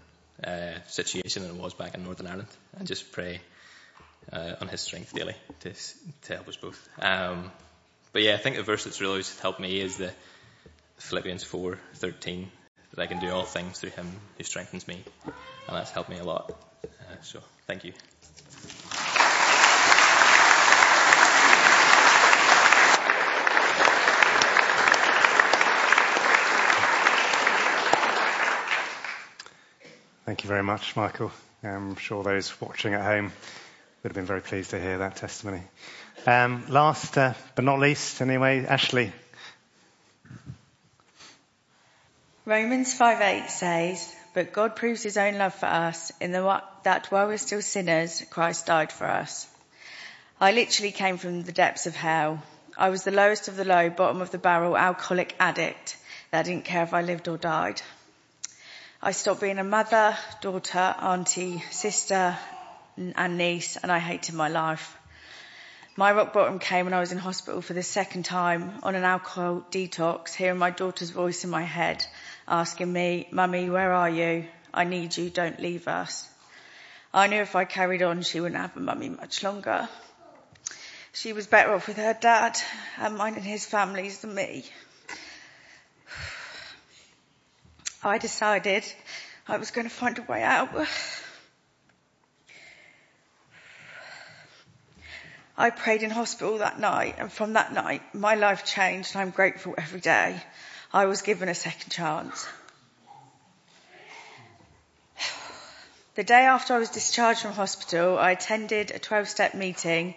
[0.44, 2.48] uh, situation than it was back in Northern Ireland.
[2.78, 3.40] And just pray
[4.32, 5.72] uh, on His strength daily to,
[6.22, 6.88] to help us both.
[7.00, 7.50] Um,
[8.12, 10.12] but yeah, I think the verse that's really helped me is the
[10.98, 12.46] Philippians 4:13
[12.94, 14.06] that I can do all things through Him
[14.38, 16.52] who strengthens me, and that's helped me a lot.
[16.84, 17.92] Uh, so thank you.
[30.26, 31.32] Thank you very much, Michael.
[31.62, 33.32] I'm sure those watching at home
[34.02, 35.62] would have been very pleased to hear that testimony.
[36.26, 39.12] Um, last uh, but not least, anyway, Ashley.
[42.44, 47.26] Romans 5:8 says, "But God proves His own love for us in the, that while
[47.26, 49.46] we're still sinners, Christ died for us."
[50.40, 52.42] I literally came from the depths of hell.
[52.76, 55.96] I was the lowest of the low, bottom of the barrel, alcoholic addict
[56.30, 57.82] that didn't care if I lived or died.
[59.02, 62.36] I stopped being a mother, daughter, auntie, sister,
[62.98, 64.94] and niece, and I hated my life.
[65.96, 69.04] My rock bottom came when I was in hospital for the second time on an
[69.04, 72.04] alcohol detox, hearing my daughter's voice in my head
[72.46, 74.44] asking me, Mummy, where are you?
[74.74, 76.28] I need you, don't leave us.
[77.14, 79.88] I knew if I carried on, she wouldn't have a mummy much longer.
[81.14, 82.58] She was better off with her dad
[82.98, 84.66] and mine and his families than me.
[88.02, 88.84] I decided
[89.46, 90.70] I was going to find a way out.
[95.56, 99.30] I prayed in hospital that night, and from that night, my life changed, and I'm
[99.30, 100.40] grateful every day.
[100.94, 102.48] I was given a second chance.
[106.14, 110.14] The day after I was discharged from hospital, I attended a 12 step meeting,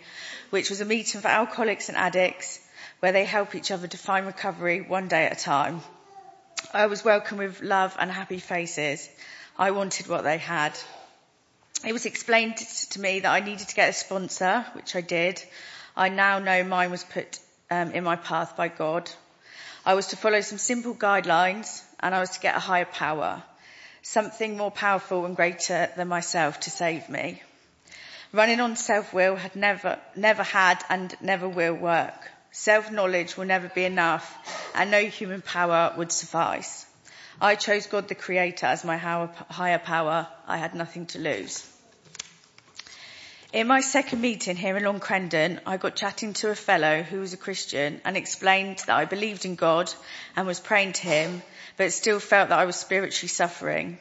[0.50, 2.60] which was a meeting for alcoholics and addicts
[3.02, 5.82] where they help each other to find recovery one day at a time.
[6.72, 9.10] I was welcomed with love and happy faces.
[9.58, 10.78] I wanted what they had.
[11.86, 15.44] It was explained to me that I needed to get a sponsor, which I did.
[15.96, 19.10] I now know mine was put um, in my path by God.
[19.86, 23.44] I was to follow some simple guidelines and I was to get a higher power,
[24.02, 27.42] something more powerful and greater than myself to save me.
[28.32, 32.32] Running on self-will had never, never had and never will work.
[32.56, 34.38] Self-knowledge will never be enough
[34.76, 36.86] and no human power would suffice.
[37.42, 40.28] I chose God the Creator as my higher power.
[40.48, 41.68] I had nothing to lose.
[43.52, 47.22] In my second meeting here in Long Crendon, I got chatting to a fellow who
[47.22, 49.92] was a Christian and explained that I believed in God
[50.36, 51.42] and was praying to him,
[51.76, 53.98] but still felt that I was spiritually suffering.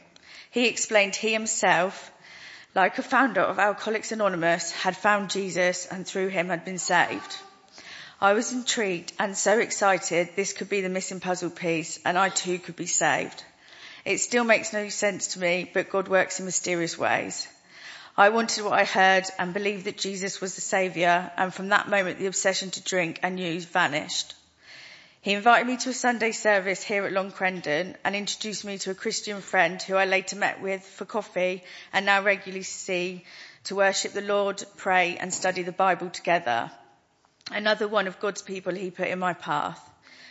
[0.51, 2.13] He explained he himself,
[2.75, 7.39] like a founder of Alcoholics Anonymous, had found Jesus and through him had been saved.
[8.23, 12.29] I was intrigued and so excited this could be the missing puzzle piece and I
[12.29, 13.43] too could be saved.
[14.05, 17.49] It still makes no sense to me, but God works in mysterious ways.
[18.17, 21.89] I wanted what I heard and believed that Jesus was the saviour and from that
[21.89, 24.37] moment the obsession to drink and use vanished.
[25.21, 28.93] He invited me to a Sunday service here at Long Crendon and introduced me to
[28.93, 33.25] a Christian friend who I later met with for coffee and now regularly see
[33.65, 36.71] to worship the Lord, pray and study the Bible together
[37.51, 39.81] another one of God's people he put in my path.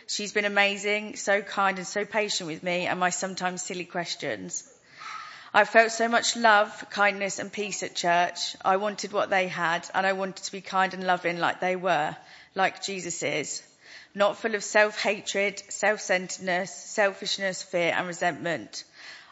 [0.06, 4.68] She's been amazing, so kind and so patient with me and my sometimes silly questions.
[5.54, 8.56] I felt so much love, kindness and peace at church.
[8.64, 11.76] I wanted what they had and I wanted to be kind and loving like they
[11.76, 12.16] were,
[12.54, 13.62] like Jesus is.
[14.14, 18.84] Not full of self-hatred, self-centeredness, selfishness, fear and resentment.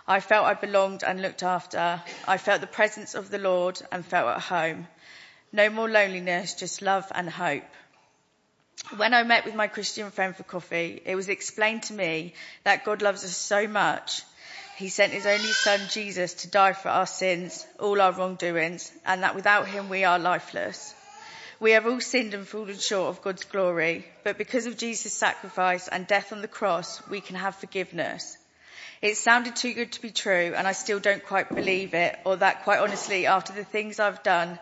[0.06, 2.02] I felt I belonged and looked after.
[2.26, 4.88] I felt the presence of the Lord and felt at home.
[5.52, 7.64] No more loneliness, just love and hope.
[8.96, 12.34] When I met with my Christian friend for coffee, it was explained to me
[12.64, 14.22] that God loves us so much.
[14.76, 19.22] He sent his only son Jesus to die for our sins, all our wrongdoings, and
[19.22, 20.94] that without him we are lifeless.
[21.58, 25.88] We have all sinned and fallen short of God's glory, but because of Jesus' sacrifice
[25.88, 28.38] and death on the cross, we can have forgiveness.
[29.02, 32.36] It sounded too good to be true, and I still don't quite believe it, or
[32.36, 34.58] that quite honestly, after the things I've done,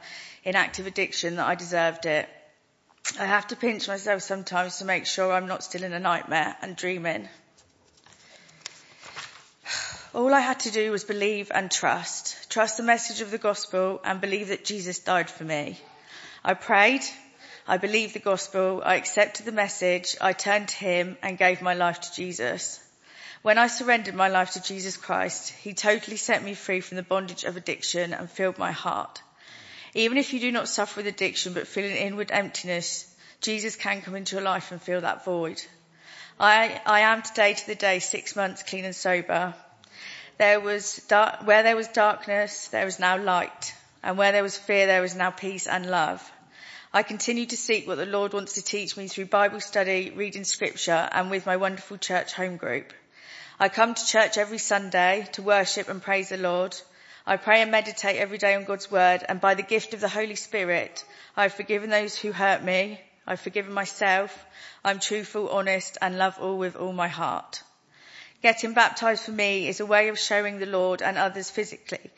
[0.49, 2.27] in active addiction that I deserved it.
[3.21, 6.57] I have to pinch myself sometimes to make sure I'm not still in a nightmare
[6.63, 7.29] and dreaming.
[10.15, 12.51] All I had to do was believe and trust.
[12.51, 15.79] Trust the message of the gospel and believe that Jesus died for me.
[16.43, 17.03] I prayed.
[17.67, 18.83] I believed the gospel.
[18.83, 20.17] I accepted the message.
[20.19, 22.81] I turned to him and gave my life to Jesus.
[23.43, 27.03] When I surrendered my life to Jesus Christ, he totally set me free from the
[27.03, 29.21] bondage of addiction and filled my heart.
[29.99, 34.01] Even if you do not suffer with addiction but feel an inward emptiness, Jesus can
[34.01, 35.61] come into your life and fill that void.
[36.39, 39.55] I, I am today to the day six months clean and sober.
[40.39, 43.75] There was dark, where there was darkness, there is now light.
[44.01, 46.23] And where there was fear, there is now peace and love.
[46.93, 50.45] I continue to seek what the Lord wants to teach me through Bible study, reading
[50.45, 52.93] scripture, and with my wonderful church home group.
[53.59, 56.77] I come to church every Sunday to worship and praise the Lord.
[57.29, 60.09] I pray and meditate every day on God's word, and by the gift of the
[60.09, 61.05] Holy Spirit,
[61.37, 62.99] I've forgiven those who hurt me.
[63.27, 64.47] I've forgiven myself.
[64.83, 67.63] I'm truthful, honest, and love all with all my heart.
[68.43, 72.11] Getting baptized for me is a way of showing the Lord and others physically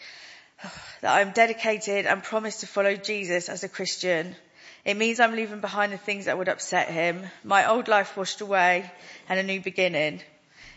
[1.00, 4.36] that I'm dedicated and promise to follow Jesus as a Christian.
[4.84, 8.42] It means I'm leaving behind the things that would upset him, my old life washed
[8.42, 8.88] away,
[9.28, 10.20] and a new beginning.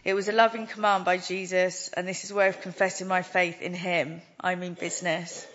[0.03, 3.73] It was a loving command by Jesus, and this is of confessing my faith in
[3.73, 4.21] him.
[4.39, 5.47] I mean business.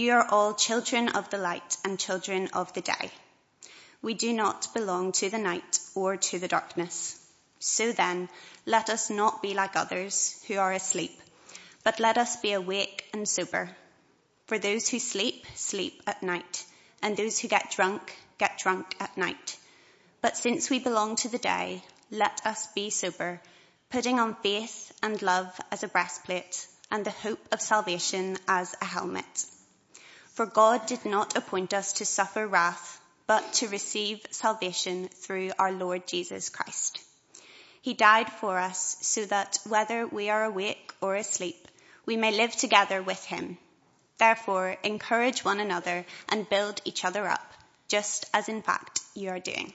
[0.00, 3.10] You are all children of the light and children of the day.
[4.02, 7.18] We do not belong to the night or to the darkness.
[7.58, 8.28] So then,
[8.64, 11.20] let us not be like others who are asleep
[11.82, 13.70] but let us be awake and sober.
[14.46, 16.64] For those who sleep, sleep at night,
[17.02, 19.56] and those who get drunk, get drunk at night.
[20.20, 23.40] But since we belong to the day, let us be sober,
[23.90, 28.84] putting on faith and love as a breastplate, and the hope of salvation as a
[28.84, 29.46] helmet.
[30.34, 35.72] For God did not appoint us to suffer wrath, but to receive salvation through our
[35.72, 37.00] Lord Jesus Christ.
[37.82, 41.66] He died for us so that whether we are awake or asleep,
[42.06, 43.58] we may live together with him.
[44.18, 47.52] Therefore, encourage one another and build each other up,
[47.88, 49.72] just as in fact you are doing.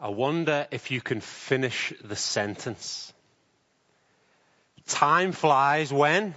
[0.00, 3.13] I wonder if you can finish the sentence.
[4.86, 6.34] Time flies when?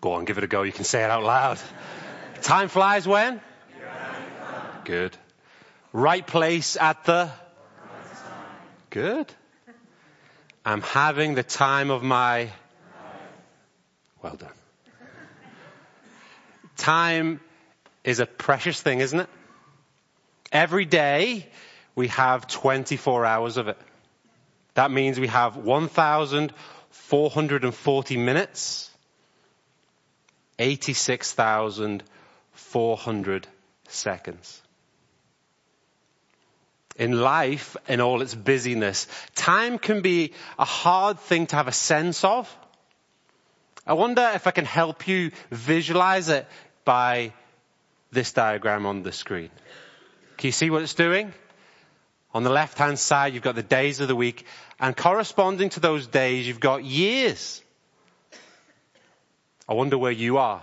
[0.00, 0.62] Go on, give it a go.
[0.62, 1.58] You can say it out loud.
[2.42, 3.40] Time flies when?
[4.84, 5.16] Good.
[5.92, 7.30] Right place at the
[8.90, 9.32] Good.
[10.64, 12.50] I'm having the time of my.
[14.22, 14.50] Well done.
[16.76, 17.40] Time
[18.04, 19.28] is a precious thing, isn't it?
[20.52, 21.46] Every day
[21.94, 23.78] we have 24 hours of it.
[24.78, 28.90] That means we have 1,440 minutes,
[30.56, 33.46] 86,400
[33.88, 34.62] seconds
[36.96, 41.72] in life, in all its busyness, time can be a hard thing to have a
[41.72, 42.48] sense of.
[43.84, 46.46] I wonder if I can help you visualize it
[46.84, 47.32] by
[48.12, 49.50] this diagram on the screen.
[50.36, 51.34] Can you see what it's doing?
[52.34, 54.44] On the left hand side, you've got the days of the week,
[54.80, 57.62] and corresponding to those days, you've got years.
[59.68, 60.62] I wonder where you are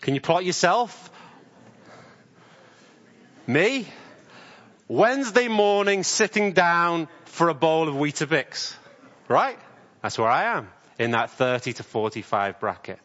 [0.00, 1.10] Can you plot yourself?
[3.46, 3.86] Me?
[4.88, 8.74] Wednesday morning sitting down for a bowl of Weetabix.
[9.28, 9.58] Right?
[10.02, 10.68] That's where I am.
[10.98, 12.98] In that 30 to 45 bracket.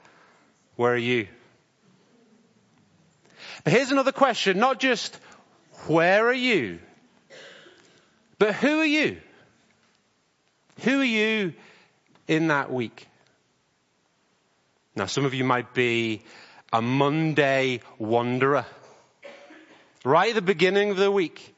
[0.76, 1.28] Where are you?
[3.64, 4.60] But here's another question.
[4.60, 5.20] Not just
[5.88, 6.80] where are you?
[8.38, 9.18] But who are you?
[10.82, 11.54] Who are you
[12.28, 13.08] in that week?
[14.96, 16.22] Now, some of you might be
[16.72, 18.66] a Monday wanderer.
[20.04, 21.56] Right at the beginning of the week,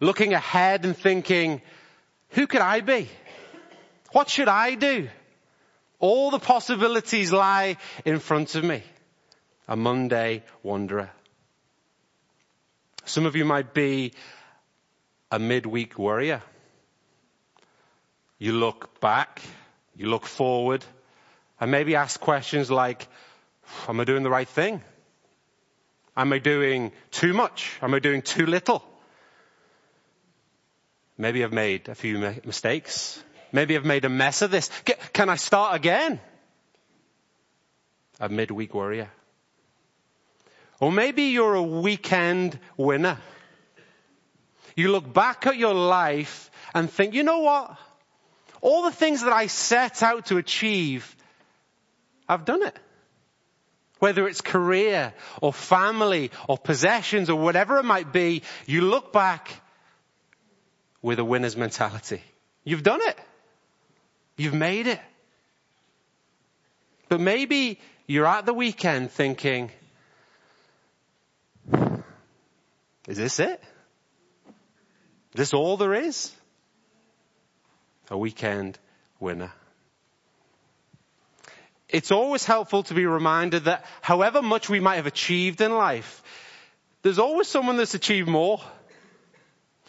[0.00, 1.62] looking ahead and thinking,
[2.30, 3.08] who could I be?
[4.12, 5.08] What should I do?
[5.98, 8.82] All the possibilities lie in front of me.
[9.68, 11.10] A Monday wanderer.
[13.04, 14.12] Some of you might be
[15.30, 16.42] a midweek worrier.
[18.40, 19.42] You look back,
[19.94, 20.82] you look forward,
[21.60, 23.06] and maybe ask questions like,
[23.86, 24.80] am I doing the right thing?
[26.16, 27.78] Am I doing too much?
[27.82, 28.82] Am I doing too little?
[31.18, 32.16] Maybe I've made a few
[32.46, 33.22] mistakes.
[33.52, 34.70] Maybe I've made a mess of this.
[35.12, 36.18] Can I start again?
[38.20, 39.10] A midweek warrior.
[40.80, 43.18] Or maybe you're a weekend winner.
[44.76, 47.76] You look back at your life and think, you know what?
[48.60, 51.16] All the things that I set out to achieve,
[52.28, 52.78] I've done it.
[53.98, 59.50] Whether it's career or family or possessions or whatever it might be, you look back
[61.02, 62.22] with a winner's mentality.
[62.64, 63.18] You've done it.
[64.36, 65.00] You've made it.
[67.08, 69.70] But maybe you're at the weekend thinking,
[73.06, 73.62] is this it?
[74.46, 76.32] Is this all there is?
[78.10, 78.78] A weekend
[79.20, 79.52] winner.
[81.88, 86.22] It's always helpful to be reminded that however much we might have achieved in life,
[87.02, 88.60] there's always someone that's achieved more.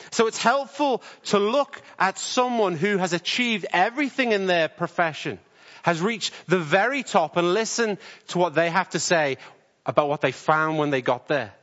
[0.09, 5.39] So it's helpful to look at someone who has achieved everything in their profession,
[5.83, 7.99] has reached the very top and listen
[8.29, 9.37] to what they have to say
[9.85, 11.53] about what they found when they got there.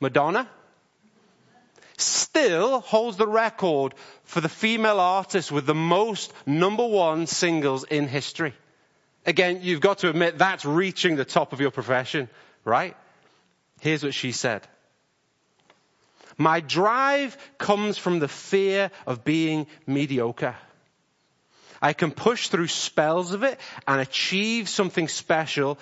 [0.00, 0.48] Madonna
[2.00, 8.08] still holds the record for the female artist with the most number one singles in
[8.08, 8.54] history.
[9.26, 12.28] Again, you've got to admit that's reaching the top of your profession,
[12.64, 12.96] right?
[13.80, 14.66] Here's what she said.
[16.36, 20.56] My drive comes from the fear of being mediocre.
[21.80, 25.78] I can push through spells of it and achieve something special,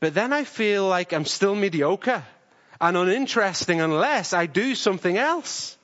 [0.00, 2.24] but then I feel like I'm still mediocre
[2.80, 5.76] and uninteresting unless I do something else.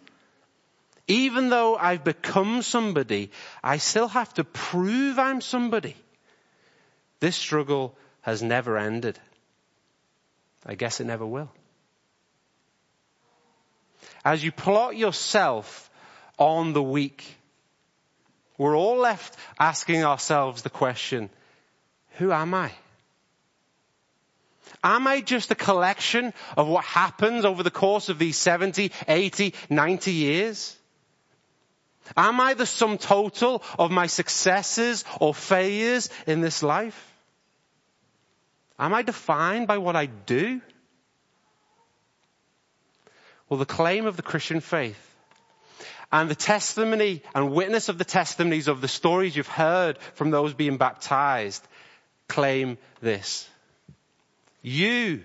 [1.09, 3.31] Even though I've become somebody,
[3.63, 5.95] I still have to prove I'm somebody.
[7.21, 9.19] This struggle has never ended.
[10.65, 11.51] I guess it never will.
[14.25, 15.89] As you plot yourself
[16.39, 17.25] on the week,
[18.59, 21.31] we're all left asking ourselves the question,
[22.19, 22.73] who am I?
[24.83, 29.55] Am I just a collection of what happens over the course of these 70, 80,
[29.71, 30.77] 90 years?
[32.17, 37.12] Am I the sum total of my successes or failures in this life?
[38.79, 40.61] Am I defined by what I do?
[43.49, 45.03] Well, the claim of the Christian faith
[46.12, 50.55] and the testimony and witness of the testimonies of the stories you've heard from those
[50.55, 51.67] being baptized
[52.29, 53.49] claim this.
[54.67, 55.23] You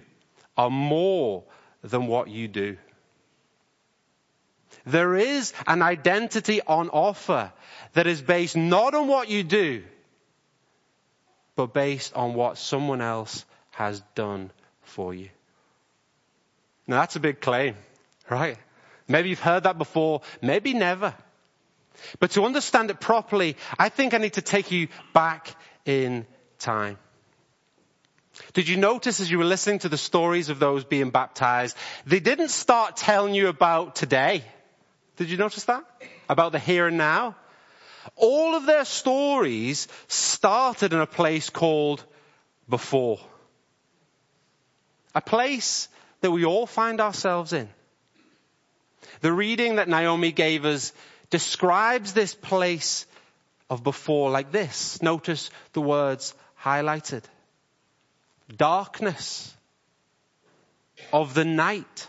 [0.56, 1.46] are more
[1.82, 2.78] than what you do.
[4.86, 7.52] There is an identity on offer
[7.94, 9.82] that is based not on what you do,
[11.56, 14.52] but based on what someone else has done
[14.84, 15.30] for you.
[16.86, 17.74] Now that's a big claim,
[18.30, 18.60] right?
[19.08, 21.16] Maybe you've heard that before, maybe never.
[22.20, 26.28] But to understand it properly, I think I need to take you back in
[26.60, 27.00] time.
[28.54, 31.76] Did you notice as you were listening to the stories of those being baptized,
[32.06, 34.44] they didn't start telling you about today.
[35.18, 35.84] Did you notice that?
[36.30, 37.36] About the here and now?
[38.16, 42.04] All of their stories started in a place called
[42.68, 43.20] before.
[45.14, 45.88] A place
[46.22, 47.70] that we all find ourselves in.
[49.20, 50.94] The reading that Naomi gave us
[51.30, 53.06] describes this place
[53.70, 55.02] of before like this.
[55.02, 57.24] Notice the words highlighted
[58.58, 59.56] darkness
[61.12, 62.08] of the night.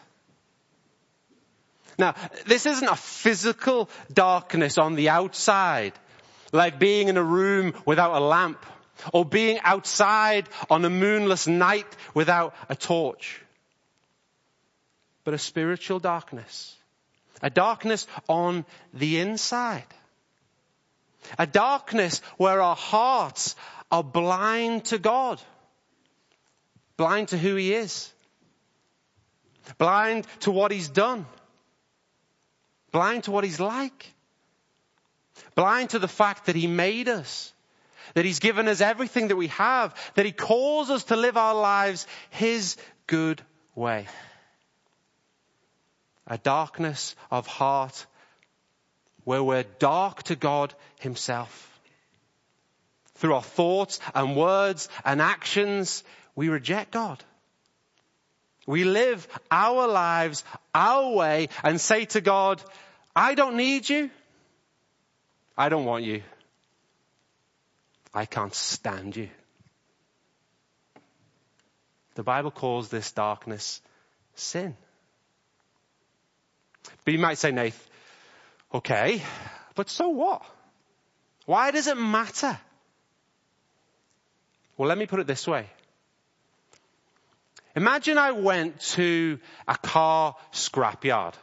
[1.99, 2.15] Now,
[2.47, 5.93] this isn't a physical darkness on the outside,
[6.53, 8.65] like being in a room without a lamp
[9.13, 13.41] or being outside on a moonless night without a torch,
[15.25, 16.77] but a spiritual darkness,
[17.43, 18.65] a darkness on
[18.95, 19.87] the inside,
[21.39, 23.57] a darkness where our hearts
[23.91, 25.41] are blind to God,
[27.03, 28.13] blind to who He is,
[29.77, 31.27] blind to what He's done,
[32.93, 34.07] blind to what He's like,
[35.57, 37.53] blind to the fact that He made us,
[38.15, 41.57] that He's given us everything that we have, that He calls us to live our
[41.57, 42.77] lives His
[43.09, 43.43] good
[43.75, 44.07] way.
[46.29, 48.07] A darkness of heart
[49.25, 51.81] where we're dark to God Himself.
[53.17, 56.05] Through our thoughts and words and actions,
[56.35, 57.23] we reject God.
[58.67, 62.63] We live our lives our way and say to God,
[63.15, 64.11] I don't need you.
[65.57, 66.23] I don't want you.
[68.15, 69.29] I can't stand you.
[72.15, 73.81] The Bible calls this darkness
[74.35, 74.77] sin.
[77.05, 77.89] But you might say, Nath,
[78.73, 79.23] okay,
[79.75, 80.43] but so what?
[81.47, 82.59] Why does it matter?
[84.77, 85.67] Well, let me put it this way.
[87.75, 91.35] Imagine I went to a car scrapyard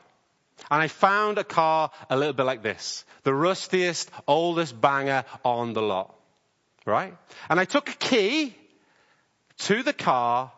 [0.69, 3.05] and I found a car a little bit like this.
[3.23, 6.13] The rustiest, oldest banger on the lot.
[6.85, 7.15] Right?
[7.49, 8.55] And I took a key
[9.59, 10.51] to the car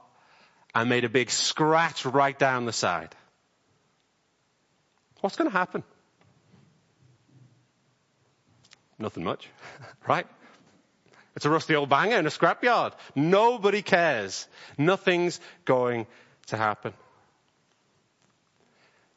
[0.73, 3.13] and made a big scratch right down the side.
[5.21, 5.83] What's going to happen?
[8.97, 9.49] Nothing much,
[10.07, 10.27] right?
[11.35, 12.93] It's a rusty old banger in a scrapyard.
[13.15, 14.47] Nobody cares.
[14.77, 16.07] Nothing's going
[16.47, 16.93] to happen.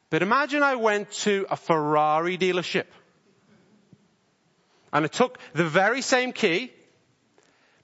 [0.09, 2.85] But imagine I went to a Ferrari dealership
[4.93, 6.71] and I took the very same key,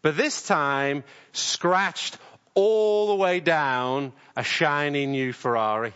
[0.02, 1.04] but this time
[1.34, 2.18] scratched
[2.54, 5.94] all the way down a shiny new Ferrari.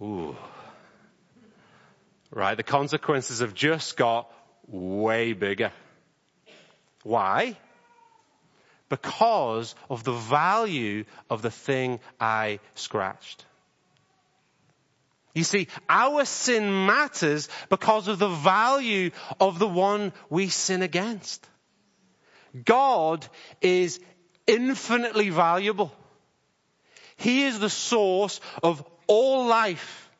[0.00, 0.34] Ooh.
[2.30, 4.32] Right, the consequences have just got
[4.66, 5.72] way bigger.
[7.02, 7.56] Why?
[8.88, 13.46] Because of the value of the thing I scratched.
[15.34, 21.46] You see, our sin matters because of the value of the one we sin against.
[22.64, 23.24] God
[23.60, 24.00] is
[24.46, 25.92] infinitely valuable.
[27.16, 30.10] He is the source of all life,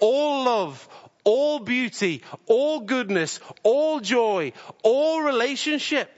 [0.00, 0.88] all love,
[1.22, 6.10] all beauty, all goodness, all joy, all relationship.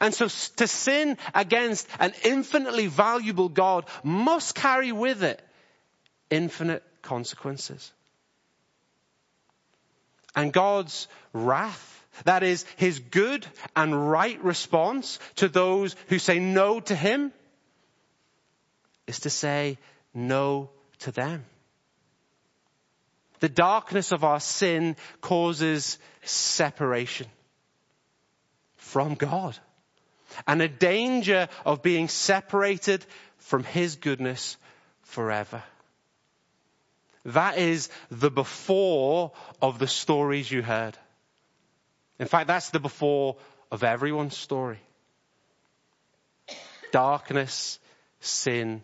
[0.00, 5.42] And so to sin against an infinitely valuable God must carry with it
[6.30, 7.92] infinite consequences.
[10.36, 16.80] And God's wrath, that is his good and right response to those who say no
[16.80, 17.32] to him,
[19.06, 19.78] is to say
[20.14, 20.70] no
[21.00, 21.44] to them.
[23.40, 27.26] The darkness of our sin causes separation
[28.76, 29.58] from God
[30.46, 33.04] and a danger of being separated
[33.38, 34.56] from His goodness
[35.02, 35.62] forever.
[37.24, 40.96] That is the before of the stories you heard.
[42.18, 43.36] In fact, that's the before
[43.70, 44.78] of everyone's story.
[46.90, 47.78] Darkness,
[48.20, 48.82] sin,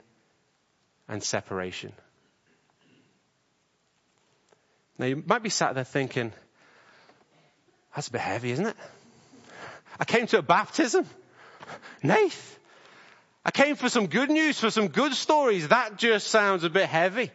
[1.09, 1.93] and separation.
[4.99, 6.33] Now you might be sat there thinking,
[7.95, 8.77] that's a bit heavy, isn't it?
[9.99, 11.07] I came to a baptism.
[12.03, 12.59] Nath,
[13.45, 15.69] I came for some good news, for some good stories.
[15.69, 17.31] That just sounds a bit heavy.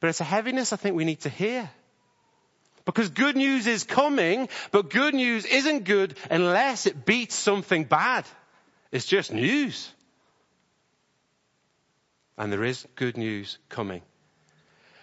[0.00, 1.70] But it's a heaviness I think we need to hear.
[2.84, 8.24] Because good news is coming, but good news isn't good unless it beats something bad.
[8.92, 9.90] It's just news.
[12.38, 14.02] And there is good news coming.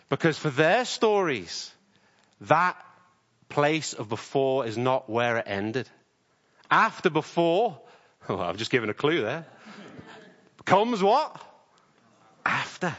[0.07, 1.71] Because for their stories,
[2.41, 2.78] that
[3.49, 5.89] place of before is not where it ended.
[6.74, 7.80] After before,
[8.28, 9.45] well, I've just given a clue there,
[10.65, 11.39] comes what?
[12.43, 12.95] After.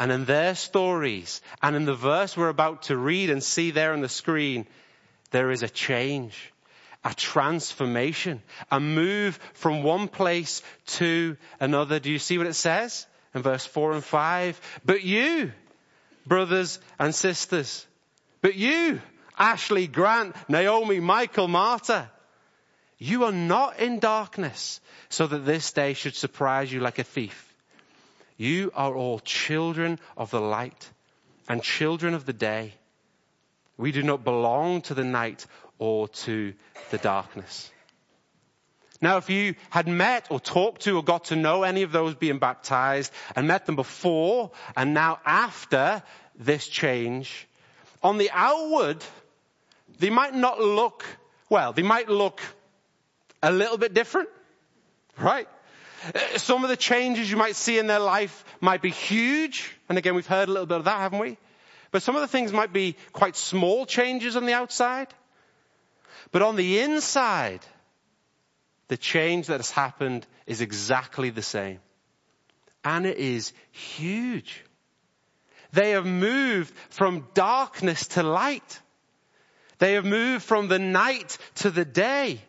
[0.00, 3.92] And in their stories, and in the verse we're about to read and see there
[3.92, 4.66] on the screen,
[5.32, 6.50] there is a change,
[7.04, 12.00] a transformation, a move from one place to another.
[12.00, 14.58] Do you see what it says in verse four and five?
[14.82, 15.52] But you,
[16.26, 17.86] brothers and sisters.
[18.40, 19.02] But you,
[19.38, 22.10] Ashley, Grant, Naomi, Michael, Martha,
[23.02, 27.52] you are not in darkness so that this day should surprise you like a thief.
[28.36, 30.88] You are all children of the light
[31.48, 32.74] and children of the day.
[33.76, 35.44] We do not belong to the night
[35.80, 36.54] or to
[36.90, 37.72] the darkness.
[39.00, 42.14] Now, if you had met or talked to or got to know any of those
[42.14, 46.04] being baptized and met them before and now after
[46.38, 47.48] this change,
[48.00, 49.02] on the outward,
[49.98, 51.04] they might not look,
[51.48, 52.40] well, they might look
[53.42, 54.28] a little bit different,
[55.18, 55.48] right?
[56.14, 59.70] Uh, some of the changes you might see in their life might be huge.
[59.88, 61.38] And again, we've heard a little bit of that, haven't we?
[61.90, 65.08] But some of the things might be quite small changes on the outside.
[66.30, 67.60] But on the inside,
[68.88, 71.80] the change that has happened is exactly the same.
[72.84, 74.64] And it is huge.
[75.72, 78.80] They have moved from darkness to light.
[79.78, 82.40] They have moved from the night to the day.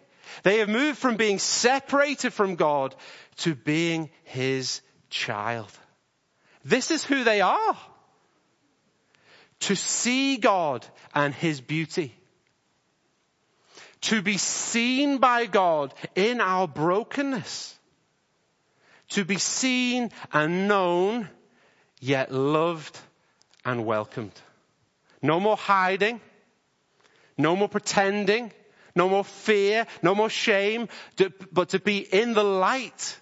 [0.41, 2.95] They have moved from being separated from God
[3.38, 5.71] to being His child.
[6.65, 7.77] This is who they are.
[9.61, 12.13] To see God and His beauty.
[14.01, 17.77] To be seen by God in our brokenness.
[19.09, 21.29] To be seen and known,
[21.99, 22.97] yet loved
[23.63, 24.34] and welcomed.
[25.21, 26.19] No more hiding.
[27.38, 28.51] No more pretending.
[28.95, 29.87] No more fear.
[30.01, 30.87] No more shame.
[31.51, 33.19] But to be in the light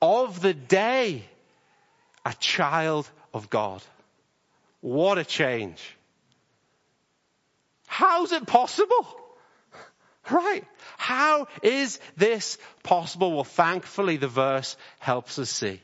[0.00, 1.24] of the day
[2.24, 3.82] a child of God.
[4.80, 5.82] What a change.
[7.86, 9.06] How's it possible?
[10.30, 10.64] Right.
[10.96, 13.32] How is this possible?
[13.32, 15.82] Well, thankfully the verse helps us see.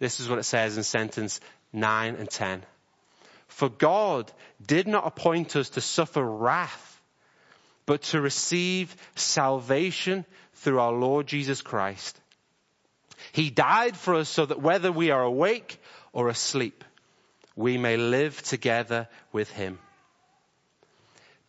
[0.00, 1.40] This is what it says in sentence
[1.72, 2.64] 9 and 10.
[3.46, 4.32] For God
[4.64, 6.95] did not appoint us to suffer wrath,
[7.86, 10.24] but to receive salvation
[10.54, 12.20] through our Lord Jesus Christ.
[13.32, 15.80] He died for us so that whether we are awake
[16.12, 16.84] or asleep,
[17.54, 19.78] we may live together with Him.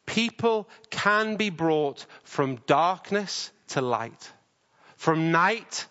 [0.06, 4.32] People can be brought from darkness to light,
[4.96, 5.86] from night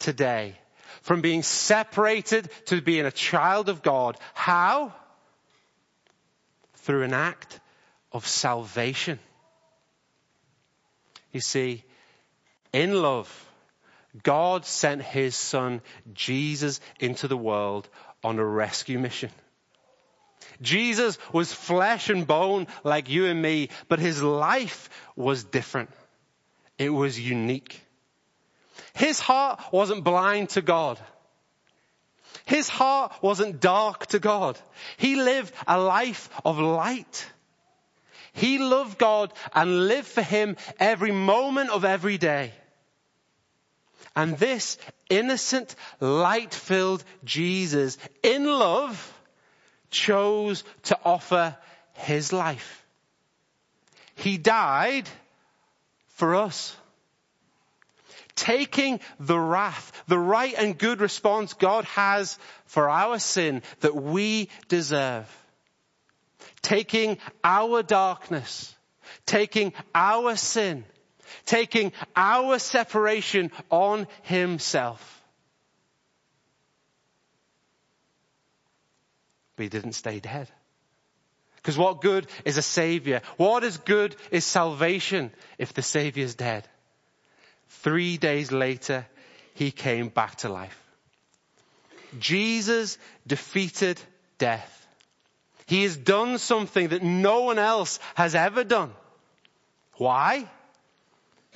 [0.00, 0.56] to day,
[1.02, 4.18] from being separated to being a child of God.
[4.34, 4.92] How?
[6.74, 7.60] Through an act
[8.12, 9.20] of salvation.
[11.32, 11.84] You see,
[12.72, 13.28] in love,
[14.22, 17.88] God sent his son Jesus into the world
[18.24, 19.30] on a rescue mission.
[20.60, 25.90] Jesus was flesh and bone like you and me, but his life was different.
[26.78, 27.80] It was unique.
[28.94, 30.98] His heart wasn't blind to God.
[32.44, 34.58] His heart wasn't dark to God.
[34.96, 37.26] He lived a life of light.
[38.32, 42.52] He loved God and lived for Him every moment of every day.
[44.16, 44.76] And this
[45.08, 49.20] innocent, light-filled Jesus in love
[49.90, 51.56] chose to offer
[51.94, 52.84] his life.
[54.14, 55.08] He died
[56.08, 56.76] for us.
[58.34, 64.48] Taking the wrath, the right and good response God has for our sin that we
[64.68, 65.26] deserve.
[66.62, 68.74] Taking our darkness,
[69.26, 70.84] taking our sin,
[71.46, 75.22] taking our separation on himself.
[79.56, 80.48] But he didn't stay dead.
[81.56, 83.20] Because what good is a savior?
[83.36, 86.66] What is good is salvation if the savior is dead?
[87.68, 89.06] Three days later,
[89.54, 90.82] he came back to life.
[92.18, 92.96] Jesus
[93.26, 94.00] defeated
[94.38, 94.79] death.
[95.70, 98.92] He has done something that no one else has ever done.
[99.94, 100.48] Why?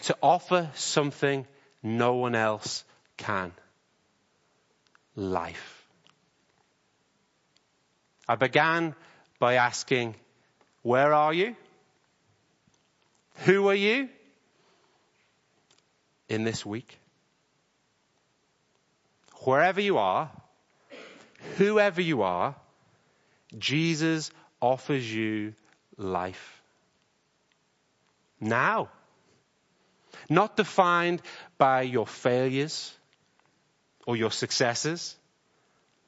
[0.02, 1.46] to offer something
[1.82, 2.84] no one else
[3.16, 3.52] can.
[5.16, 5.86] Life.
[8.28, 8.94] I began
[9.38, 10.14] by asking,
[10.82, 11.56] where are you?
[13.44, 14.08] Who are you
[16.28, 16.98] in this week?
[19.44, 20.30] Wherever you are,
[21.56, 22.54] whoever you are,
[23.58, 24.30] Jesus
[24.60, 25.54] offers you
[25.96, 26.62] life.
[28.40, 28.90] Now.
[30.30, 31.20] Not defined
[31.58, 32.96] by your failures
[34.06, 35.16] or your successes.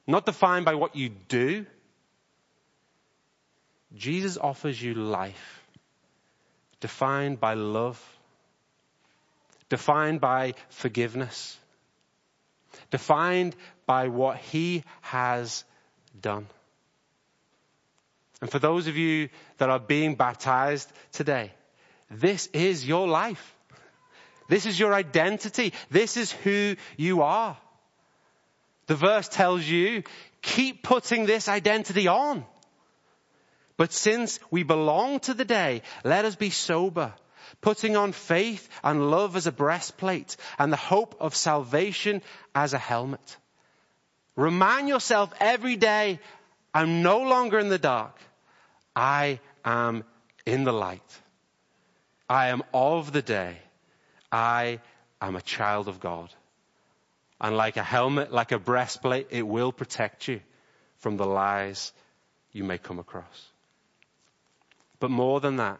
[0.07, 1.65] Not defined by what you do.
[3.93, 5.57] Jesus offers you life
[6.79, 7.99] defined by love,
[9.69, 11.57] defined by forgiveness,
[12.91, 15.63] defined by what he has
[16.19, 16.47] done.
[18.41, 21.51] And for those of you that are being baptized today,
[22.09, 23.55] this is your life.
[24.47, 25.73] This is your identity.
[25.89, 27.57] This is who you are.
[28.85, 30.03] The verse tells you,
[30.41, 32.45] keep putting this identity on.
[33.75, 37.13] But since we belong to the day, let us be sober,
[37.61, 42.21] putting on faith and love as a breastplate and the hope of salvation
[42.55, 43.37] as a helmet.
[44.35, 46.19] Remind yourself every day,
[46.73, 48.17] I'm no longer in the dark.
[48.97, 50.03] I am
[50.47, 51.21] in the light.
[52.27, 53.57] I am of the day.
[54.31, 54.79] I
[55.21, 56.33] am a child of God.
[57.39, 60.41] And like a helmet, like a breastplate, it will protect you
[60.97, 61.93] from the lies
[62.51, 63.51] you may come across.
[64.99, 65.79] But more than that,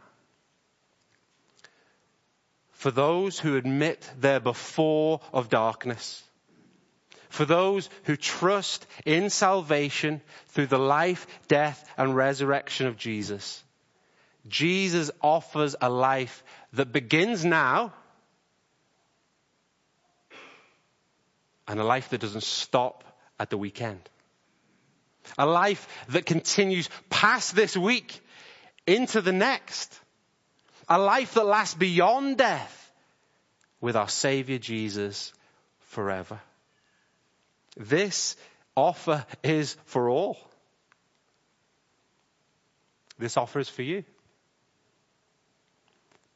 [2.73, 6.21] for those who admit their before of darkness,
[7.29, 13.63] for those who trust in salvation through the life, death, and resurrection of Jesus,
[14.47, 17.93] Jesus offers a life that begins now
[21.67, 23.03] and a life that doesn't stop
[23.39, 24.01] at the weekend.
[25.37, 28.21] A life that continues past this week
[28.85, 29.93] into the next.
[30.87, 32.93] A life that lasts beyond death
[33.81, 35.33] with our Savior Jesus
[35.89, 36.39] forever.
[37.77, 38.35] This
[38.75, 40.37] offer is for all.
[43.19, 44.03] This offer is for you.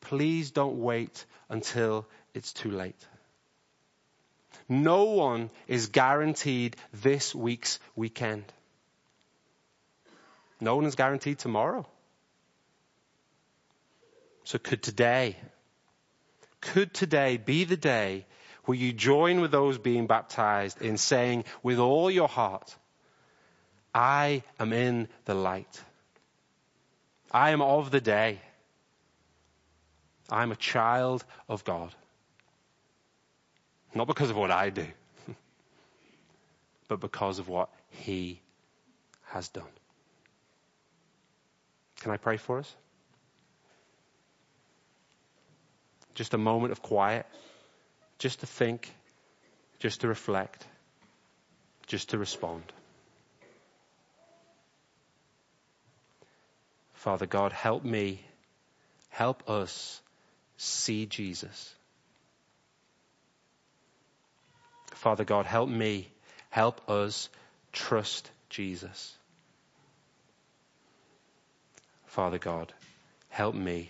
[0.02, 3.08] Please don't wait until it's too late.
[4.70, 8.46] No one is guaranteed this week's weekend.
[10.60, 11.88] No one is guaranteed tomorrow.
[14.44, 15.38] So could today,
[16.62, 18.26] could today be the day
[18.66, 22.76] where you join with those being baptized in saying with all your heart,
[23.94, 25.82] I am in the light.
[27.32, 28.40] I am of the day.
[30.30, 31.94] I'm a child of God.
[33.94, 34.86] Not because of what I do,
[36.88, 38.42] but because of what He
[39.26, 39.64] has done.
[42.00, 42.76] Can I pray for us?
[46.16, 47.26] Just a moment of quiet,
[48.22, 48.88] just to think,
[49.80, 50.64] just to reflect,
[51.88, 52.62] just to respond.
[56.94, 58.22] Father God, help me,
[59.10, 60.00] help us
[60.58, 61.74] see Jesus.
[64.92, 66.08] Father God, help me,
[66.52, 67.28] help us
[67.74, 69.16] trust Jesus.
[72.06, 72.72] Father God,
[73.30, 73.90] help me,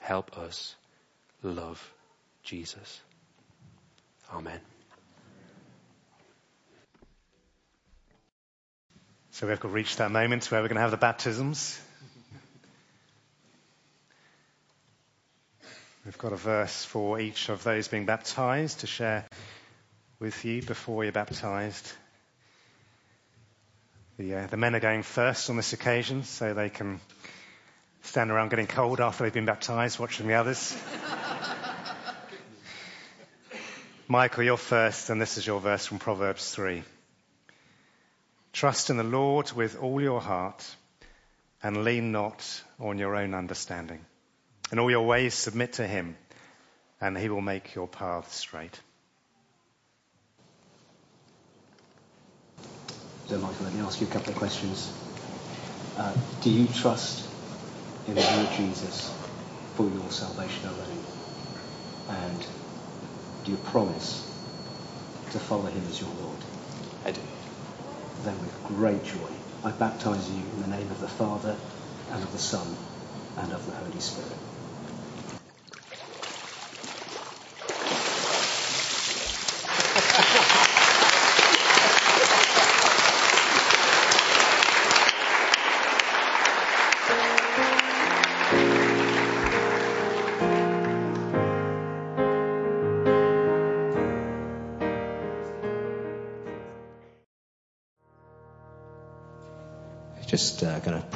[0.00, 0.74] help us
[1.42, 1.92] love
[2.44, 3.02] Jesus.
[4.32, 4.60] Amen.
[9.32, 11.78] So we've reached that moment where we're going to have the baptisms.
[16.04, 19.24] We've got a verse for each of those being baptized to share
[20.18, 21.92] with you before you're baptized.
[24.18, 27.00] The, uh, the men are going first on this occasion, so they can
[28.02, 30.76] stand around getting cold after they've been baptized, watching the others.
[34.12, 36.82] Michael, you're first, and this is your verse from Proverbs 3.
[38.52, 40.62] Trust in the Lord with all your heart,
[41.62, 44.04] and lean not on your own understanding.
[44.70, 46.14] In all your ways submit to him,
[47.00, 48.78] and he will make your path straight.
[53.28, 54.92] So, Michael, let me ask you a couple of questions.
[55.96, 57.26] Uh, do you trust
[58.06, 59.10] in the Lord Jesus
[59.74, 61.04] for your salvation alone?
[62.10, 62.46] And
[63.44, 64.28] do you promise
[65.32, 66.38] to follow him as your Lord?
[67.04, 67.20] I do.
[68.24, 69.30] Then, with great joy,
[69.64, 71.56] I baptize you in the name of the Father,
[72.12, 72.76] and of the Son,
[73.38, 74.51] and of the Holy Spirit.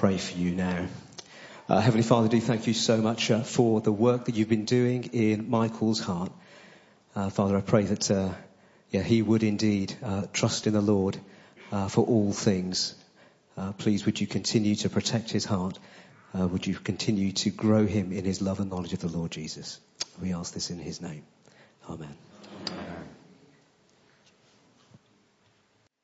[0.07, 0.87] Pray for you now.
[1.69, 4.65] Uh, Heavenly Father, do thank you so much uh, for the work that you've been
[4.65, 6.31] doing in Michael's heart.
[7.17, 8.29] Uh, Father, I pray that uh,
[8.93, 11.19] yeah, he would indeed uh, trust in the Lord
[11.89, 12.95] for all things.
[13.79, 15.77] please, would you continue to protect his heart?
[16.35, 19.81] would you continue to grow him in his love and knowledge of the Lord Jesus?
[20.23, 21.25] We ask this in his name.
[21.91, 22.15] Amen.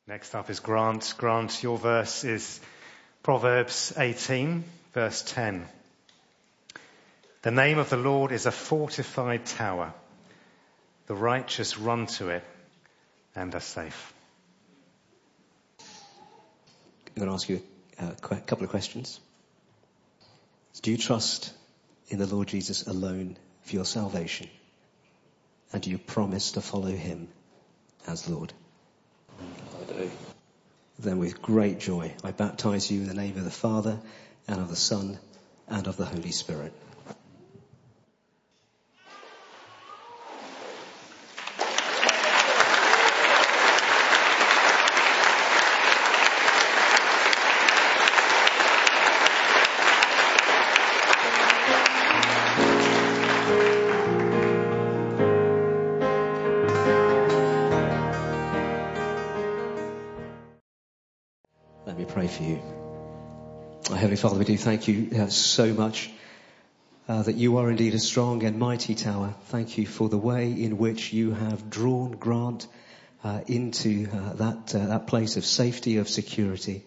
[0.09, 1.15] Next up is Grant.
[1.19, 2.61] Grant, your verse is
[3.23, 4.64] Proverbs 18,
[4.95, 5.66] verse 10.
[7.43, 9.95] The name of the Lord is a fortified tower.
[11.07, 12.45] The righteous run to it
[13.37, 14.12] and are safe.
[15.81, 17.62] I'm going to ask you
[17.99, 19.20] a couple of questions.
[20.83, 21.53] Do you trust
[22.09, 24.49] in the Lord Jesus alone for your salvation?
[25.73, 27.29] And do you promise to follow him
[28.07, 28.53] as Lord?
[29.41, 30.11] I do.
[30.99, 33.99] Then with great joy, I baptize you in the name of the Father
[34.47, 35.18] and of the Son
[35.68, 36.72] and of the Holy Spirit.
[62.13, 62.61] Pray for you.
[63.91, 66.11] Our Heavenly Father, we do thank you uh, so much
[67.09, 69.35] uh, that you are indeed a strong and mighty tower.
[69.47, 72.67] Thank you for the way in which you have drawn Grant
[73.25, 76.85] uh, into uh, that uh, that place of safety, of security.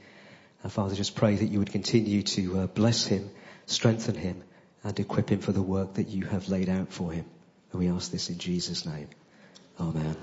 [0.63, 3.31] Uh, Father, just pray that you would continue to uh, bless him,
[3.65, 4.43] strengthen him,
[4.83, 7.25] and equip him for the work that you have laid out for him.
[7.71, 9.09] And we ask this in Jesus' name.
[9.79, 10.15] Amen.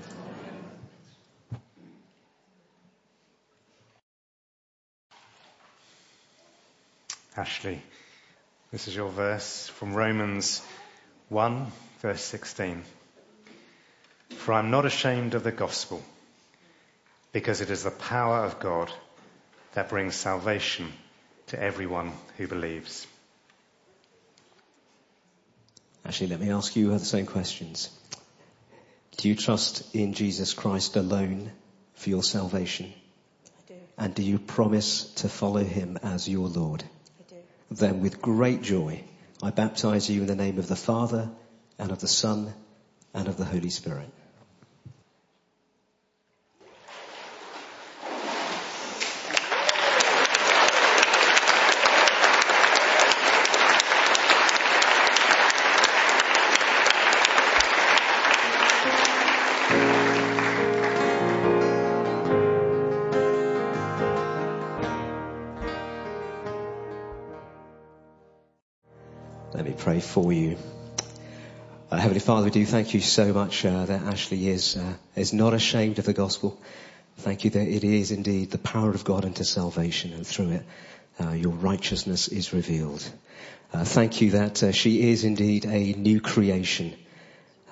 [7.35, 7.81] Ashley,
[8.71, 10.61] this is your verse from Romans
[11.29, 11.65] 1,
[11.99, 12.83] verse 16.
[14.37, 16.03] For I'm not ashamed of the gospel,
[17.31, 18.91] because it is the power of God
[19.73, 20.93] that brings salvation
[21.47, 23.07] to everyone who believes.
[26.05, 27.89] Ashley, let me ask you the same questions.
[29.17, 31.51] Do you trust in Jesus Christ alone
[31.95, 32.93] for your salvation?
[33.47, 33.73] I do.
[33.97, 36.83] And do you promise to follow him as your Lord?
[37.73, 39.03] Then with great joy,
[39.41, 41.31] I baptize you in the name of the Father
[41.79, 42.53] and of the Son
[43.15, 44.09] and of the Holy Spirit.
[70.13, 70.55] For you.
[71.89, 75.33] Uh, Heavenly Father, we do thank you so much uh, that Ashley is uh, is
[75.33, 76.61] not ashamed of the gospel.
[77.17, 80.65] Thank you that it is indeed the power of God unto salvation, and through it,
[81.19, 83.03] uh, your righteousness is revealed.
[83.73, 86.93] Uh, thank you that uh, she is indeed a new creation.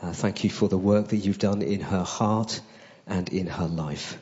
[0.04, 2.60] Thank you for the work that you've done in her heart
[3.06, 4.18] and in her life.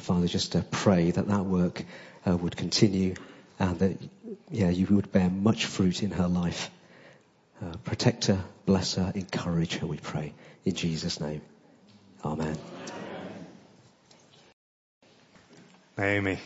[0.00, 1.82] Father, just pray that that work
[2.26, 3.14] would continue
[3.58, 3.96] and that,
[4.50, 6.70] yeah, you would bear much fruit in her life.
[7.60, 10.32] Uh, protect her, bless her, encourage her, we pray.
[10.64, 11.40] In Jesus' name.
[12.24, 12.56] Amen.
[15.96, 16.38] Naomi,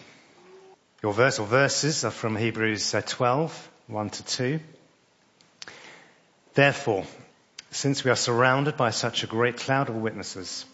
[1.03, 4.61] your verse or verses are from Hebrews uh, 12, 1 to 2.
[6.55, 7.05] Therefore,
[7.71, 10.65] since we are surrounded by such a great cloud of witnesses,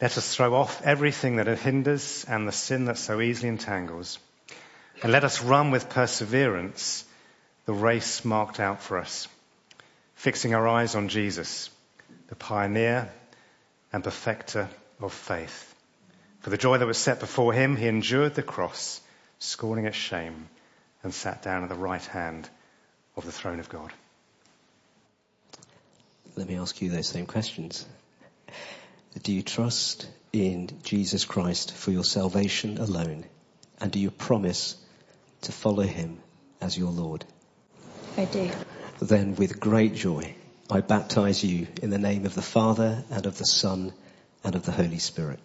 [0.00, 4.20] let us throw off everything that hinders and the sin that so easily entangles,
[5.02, 7.04] and let us run with perseverance
[7.64, 9.28] the race marked out for us,
[10.14, 11.70] fixing our eyes on Jesus,
[12.28, 13.10] the pioneer
[13.92, 14.68] and perfecter
[15.00, 15.74] of faith.
[16.40, 19.00] For the joy that was set before him, he endured the cross,
[19.38, 20.48] scorning its shame,
[21.02, 22.48] and sat down at the right hand
[23.16, 23.92] of the throne of God.
[26.34, 27.86] Let me ask you those same questions.
[29.22, 33.24] Do you trust in Jesus Christ for your salvation alone?
[33.80, 34.76] And do you promise
[35.42, 36.18] to follow him
[36.60, 37.24] as your Lord?
[38.16, 38.50] I do.
[39.00, 40.34] Then with great joy,
[40.70, 43.92] I baptize you in the name of the Father and of the Son
[44.44, 45.40] and of the Holy Spirit.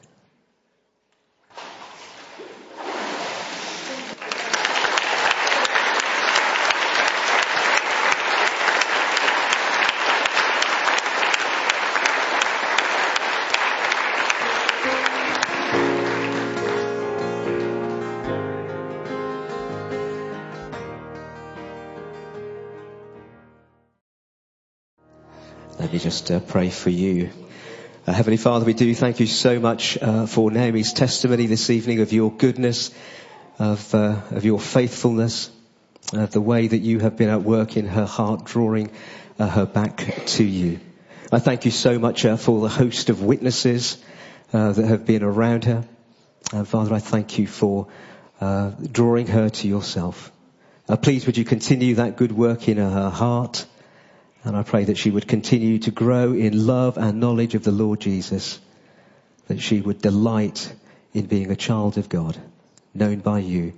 [26.08, 27.30] Just uh, pray for you.
[28.08, 32.00] Uh, Heavenly Father, we do thank you so much uh, for Naomi's testimony this evening
[32.00, 32.92] of your goodness,
[33.60, 35.52] of, uh, of your faithfulness,
[36.14, 38.90] of the way that you have been at work in her heart, drawing
[39.38, 40.80] uh, her back to you.
[41.30, 44.02] I thank you so much uh, for the host of witnesses
[44.54, 45.84] uh, that have been around her.
[46.54, 47.88] And Father, I thank you for
[48.40, 50.32] uh, drawing her to yourself.
[50.88, 53.66] Uh, please would you continue that good work in her heart.
[54.44, 57.72] And I pray that she would continue to grow in love and knowledge of the
[57.72, 58.60] Lord Jesus.
[59.48, 60.74] That she would delight
[61.14, 62.38] in being a child of God,
[62.94, 63.74] known by you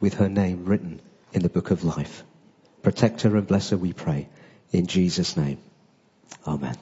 [0.00, 1.00] with her name written
[1.32, 2.24] in the book of life.
[2.82, 4.28] protect her and bless her, we pray.
[4.72, 5.58] In Jesus' name.
[6.46, 6.76] Amen.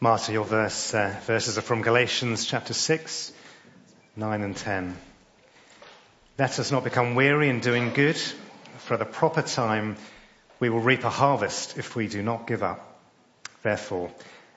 [0.00, 3.32] Marta, your verse, uh, verses are from Galatians chapter 6,
[4.16, 4.96] 9 and 10.
[6.38, 8.20] Let us not become weary in doing good,
[8.78, 9.96] for at the proper time
[10.60, 13.00] we will reap a harvest if we do not give up.
[13.62, 14.10] Therefore,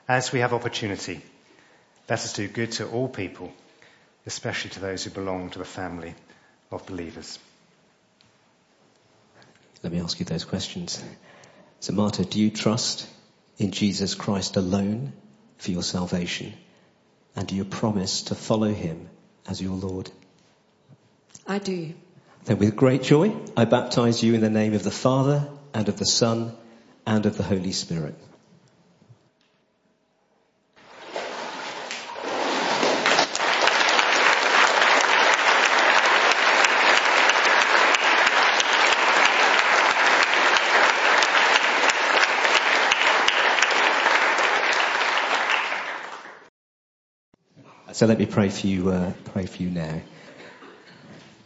[0.08, 1.20] as we have opportunity,
[2.08, 3.52] let us do good to all people,
[4.26, 6.14] especially to those who belong to the family
[6.70, 7.38] of believers.
[9.82, 11.02] Let me ask you those questions.
[11.80, 13.08] So, Marta, do you trust
[13.58, 15.12] in Jesus Christ alone
[15.58, 16.52] for your salvation?
[17.34, 19.08] And do you promise to follow him
[19.48, 20.10] as your Lord?
[21.46, 21.94] I do.
[22.44, 25.96] Then with great joy, I baptize you in the name of the Father and of
[25.98, 26.56] the Son
[27.06, 28.16] and of the Holy Spirit.
[47.92, 50.00] So let me pray for you, uh, pray for you now.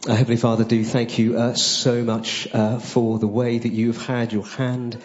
[0.07, 4.05] Uh, Heavenly Father, do thank you uh, so much uh, for the way that you've
[4.05, 4.97] had your hand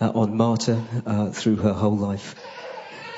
[0.00, 2.34] uh, on Marta uh, through her whole life.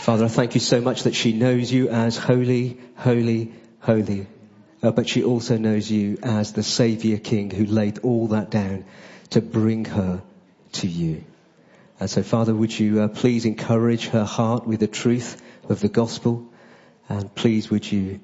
[0.01, 4.27] Father, I thank you so much that she knows you as holy, holy, holy.
[4.83, 8.85] Uh, but she also knows you as the Saviour King who laid all that down
[9.31, 10.23] to bring her
[10.73, 11.25] to you.
[11.99, 16.47] And so, Father, would you please encourage her heart with the truth of the gospel?
[17.09, 18.21] And please would you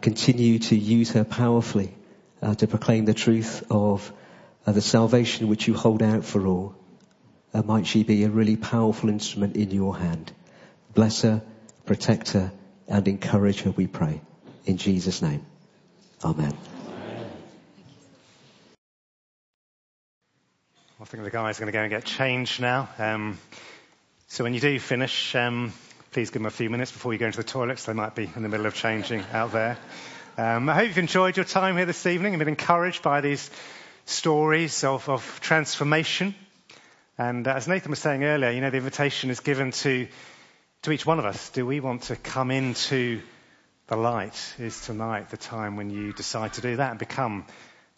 [0.00, 1.94] continue to use her powerfully
[2.42, 4.12] uh, to proclaim the truth of
[4.66, 6.74] uh, the salvation which you hold out for all.
[7.54, 10.32] Uh, might she be a really powerful instrument in your hand.
[10.94, 11.42] Bless her,
[11.86, 12.52] protect her,
[12.88, 14.20] and encourage her, we pray.
[14.64, 15.44] In Jesus' name.
[16.24, 16.56] Amen.
[21.00, 22.88] I think the guys going to go and get changed now.
[22.98, 23.38] Um,
[24.28, 25.72] so when you do finish, um,
[26.12, 27.84] please give them a few minutes before you go into the toilets.
[27.84, 29.76] They might be in the middle of changing out there.
[30.38, 33.50] Um, I hope you've enjoyed your time here this evening and been encouraged by these
[34.06, 36.34] stories of, of transformation.
[37.18, 40.08] And uh, as Nathan was saying earlier, you know, the invitation is given to,
[40.82, 41.50] to each one of us.
[41.50, 43.20] Do we want to come into
[43.88, 44.54] the light?
[44.58, 47.44] Is tonight the time when you decide to do that and become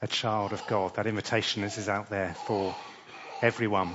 [0.02, 0.96] a child of God?
[0.96, 2.74] That invitation is, is out there for
[3.42, 3.94] everyone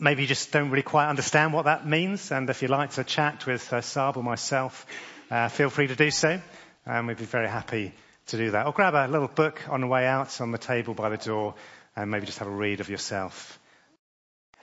[0.00, 2.30] maybe you just don't really quite understand what that means.
[2.30, 4.86] And if you'd like to chat with uh, Saab or myself,
[5.28, 6.40] uh, feel free to do so.
[6.88, 7.92] And we'd be very happy
[8.28, 8.66] to do that.
[8.66, 11.54] Or grab a little book on the way out on the table by the door
[11.94, 13.58] and maybe just have a read of yourself.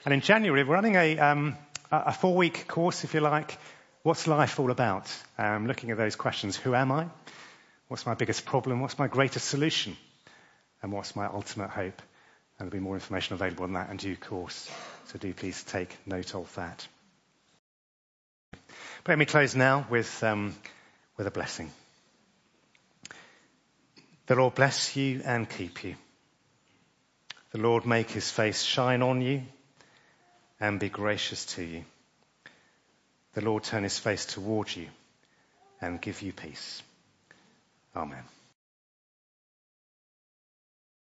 [0.04, 1.56] And in January, we're running a, um,
[1.92, 3.56] a four week course, if you like.
[4.02, 5.08] What's life all about?
[5.38, 6.56] Um, looking at those questions.
[6.56, 7.06] Who am I?
[7.86, 8.80] What's my biggest problem?
[8.80, 9.96] What's my greatest solution?
[10.82, 12.02] And what's my ultimate hope?
[12.58, 14.68] And there'll be more information available on that in due course.
[15.06, 16.86] So do please take note of that.
[18.50, 20.56] But let me close now with, um,
[21.16, 21.70] with a blessing.
[24.26, 25.94] The Lord bless you and keep you.
[27.52, 29.42] The Lord make his face shine on you
[30.60, 31.84] and be gracious to you.
[33.34, 34.88] The Lord turn his face towards you
[35.80, 36.82] and give you peace.
[37.94, 38.24] Amen.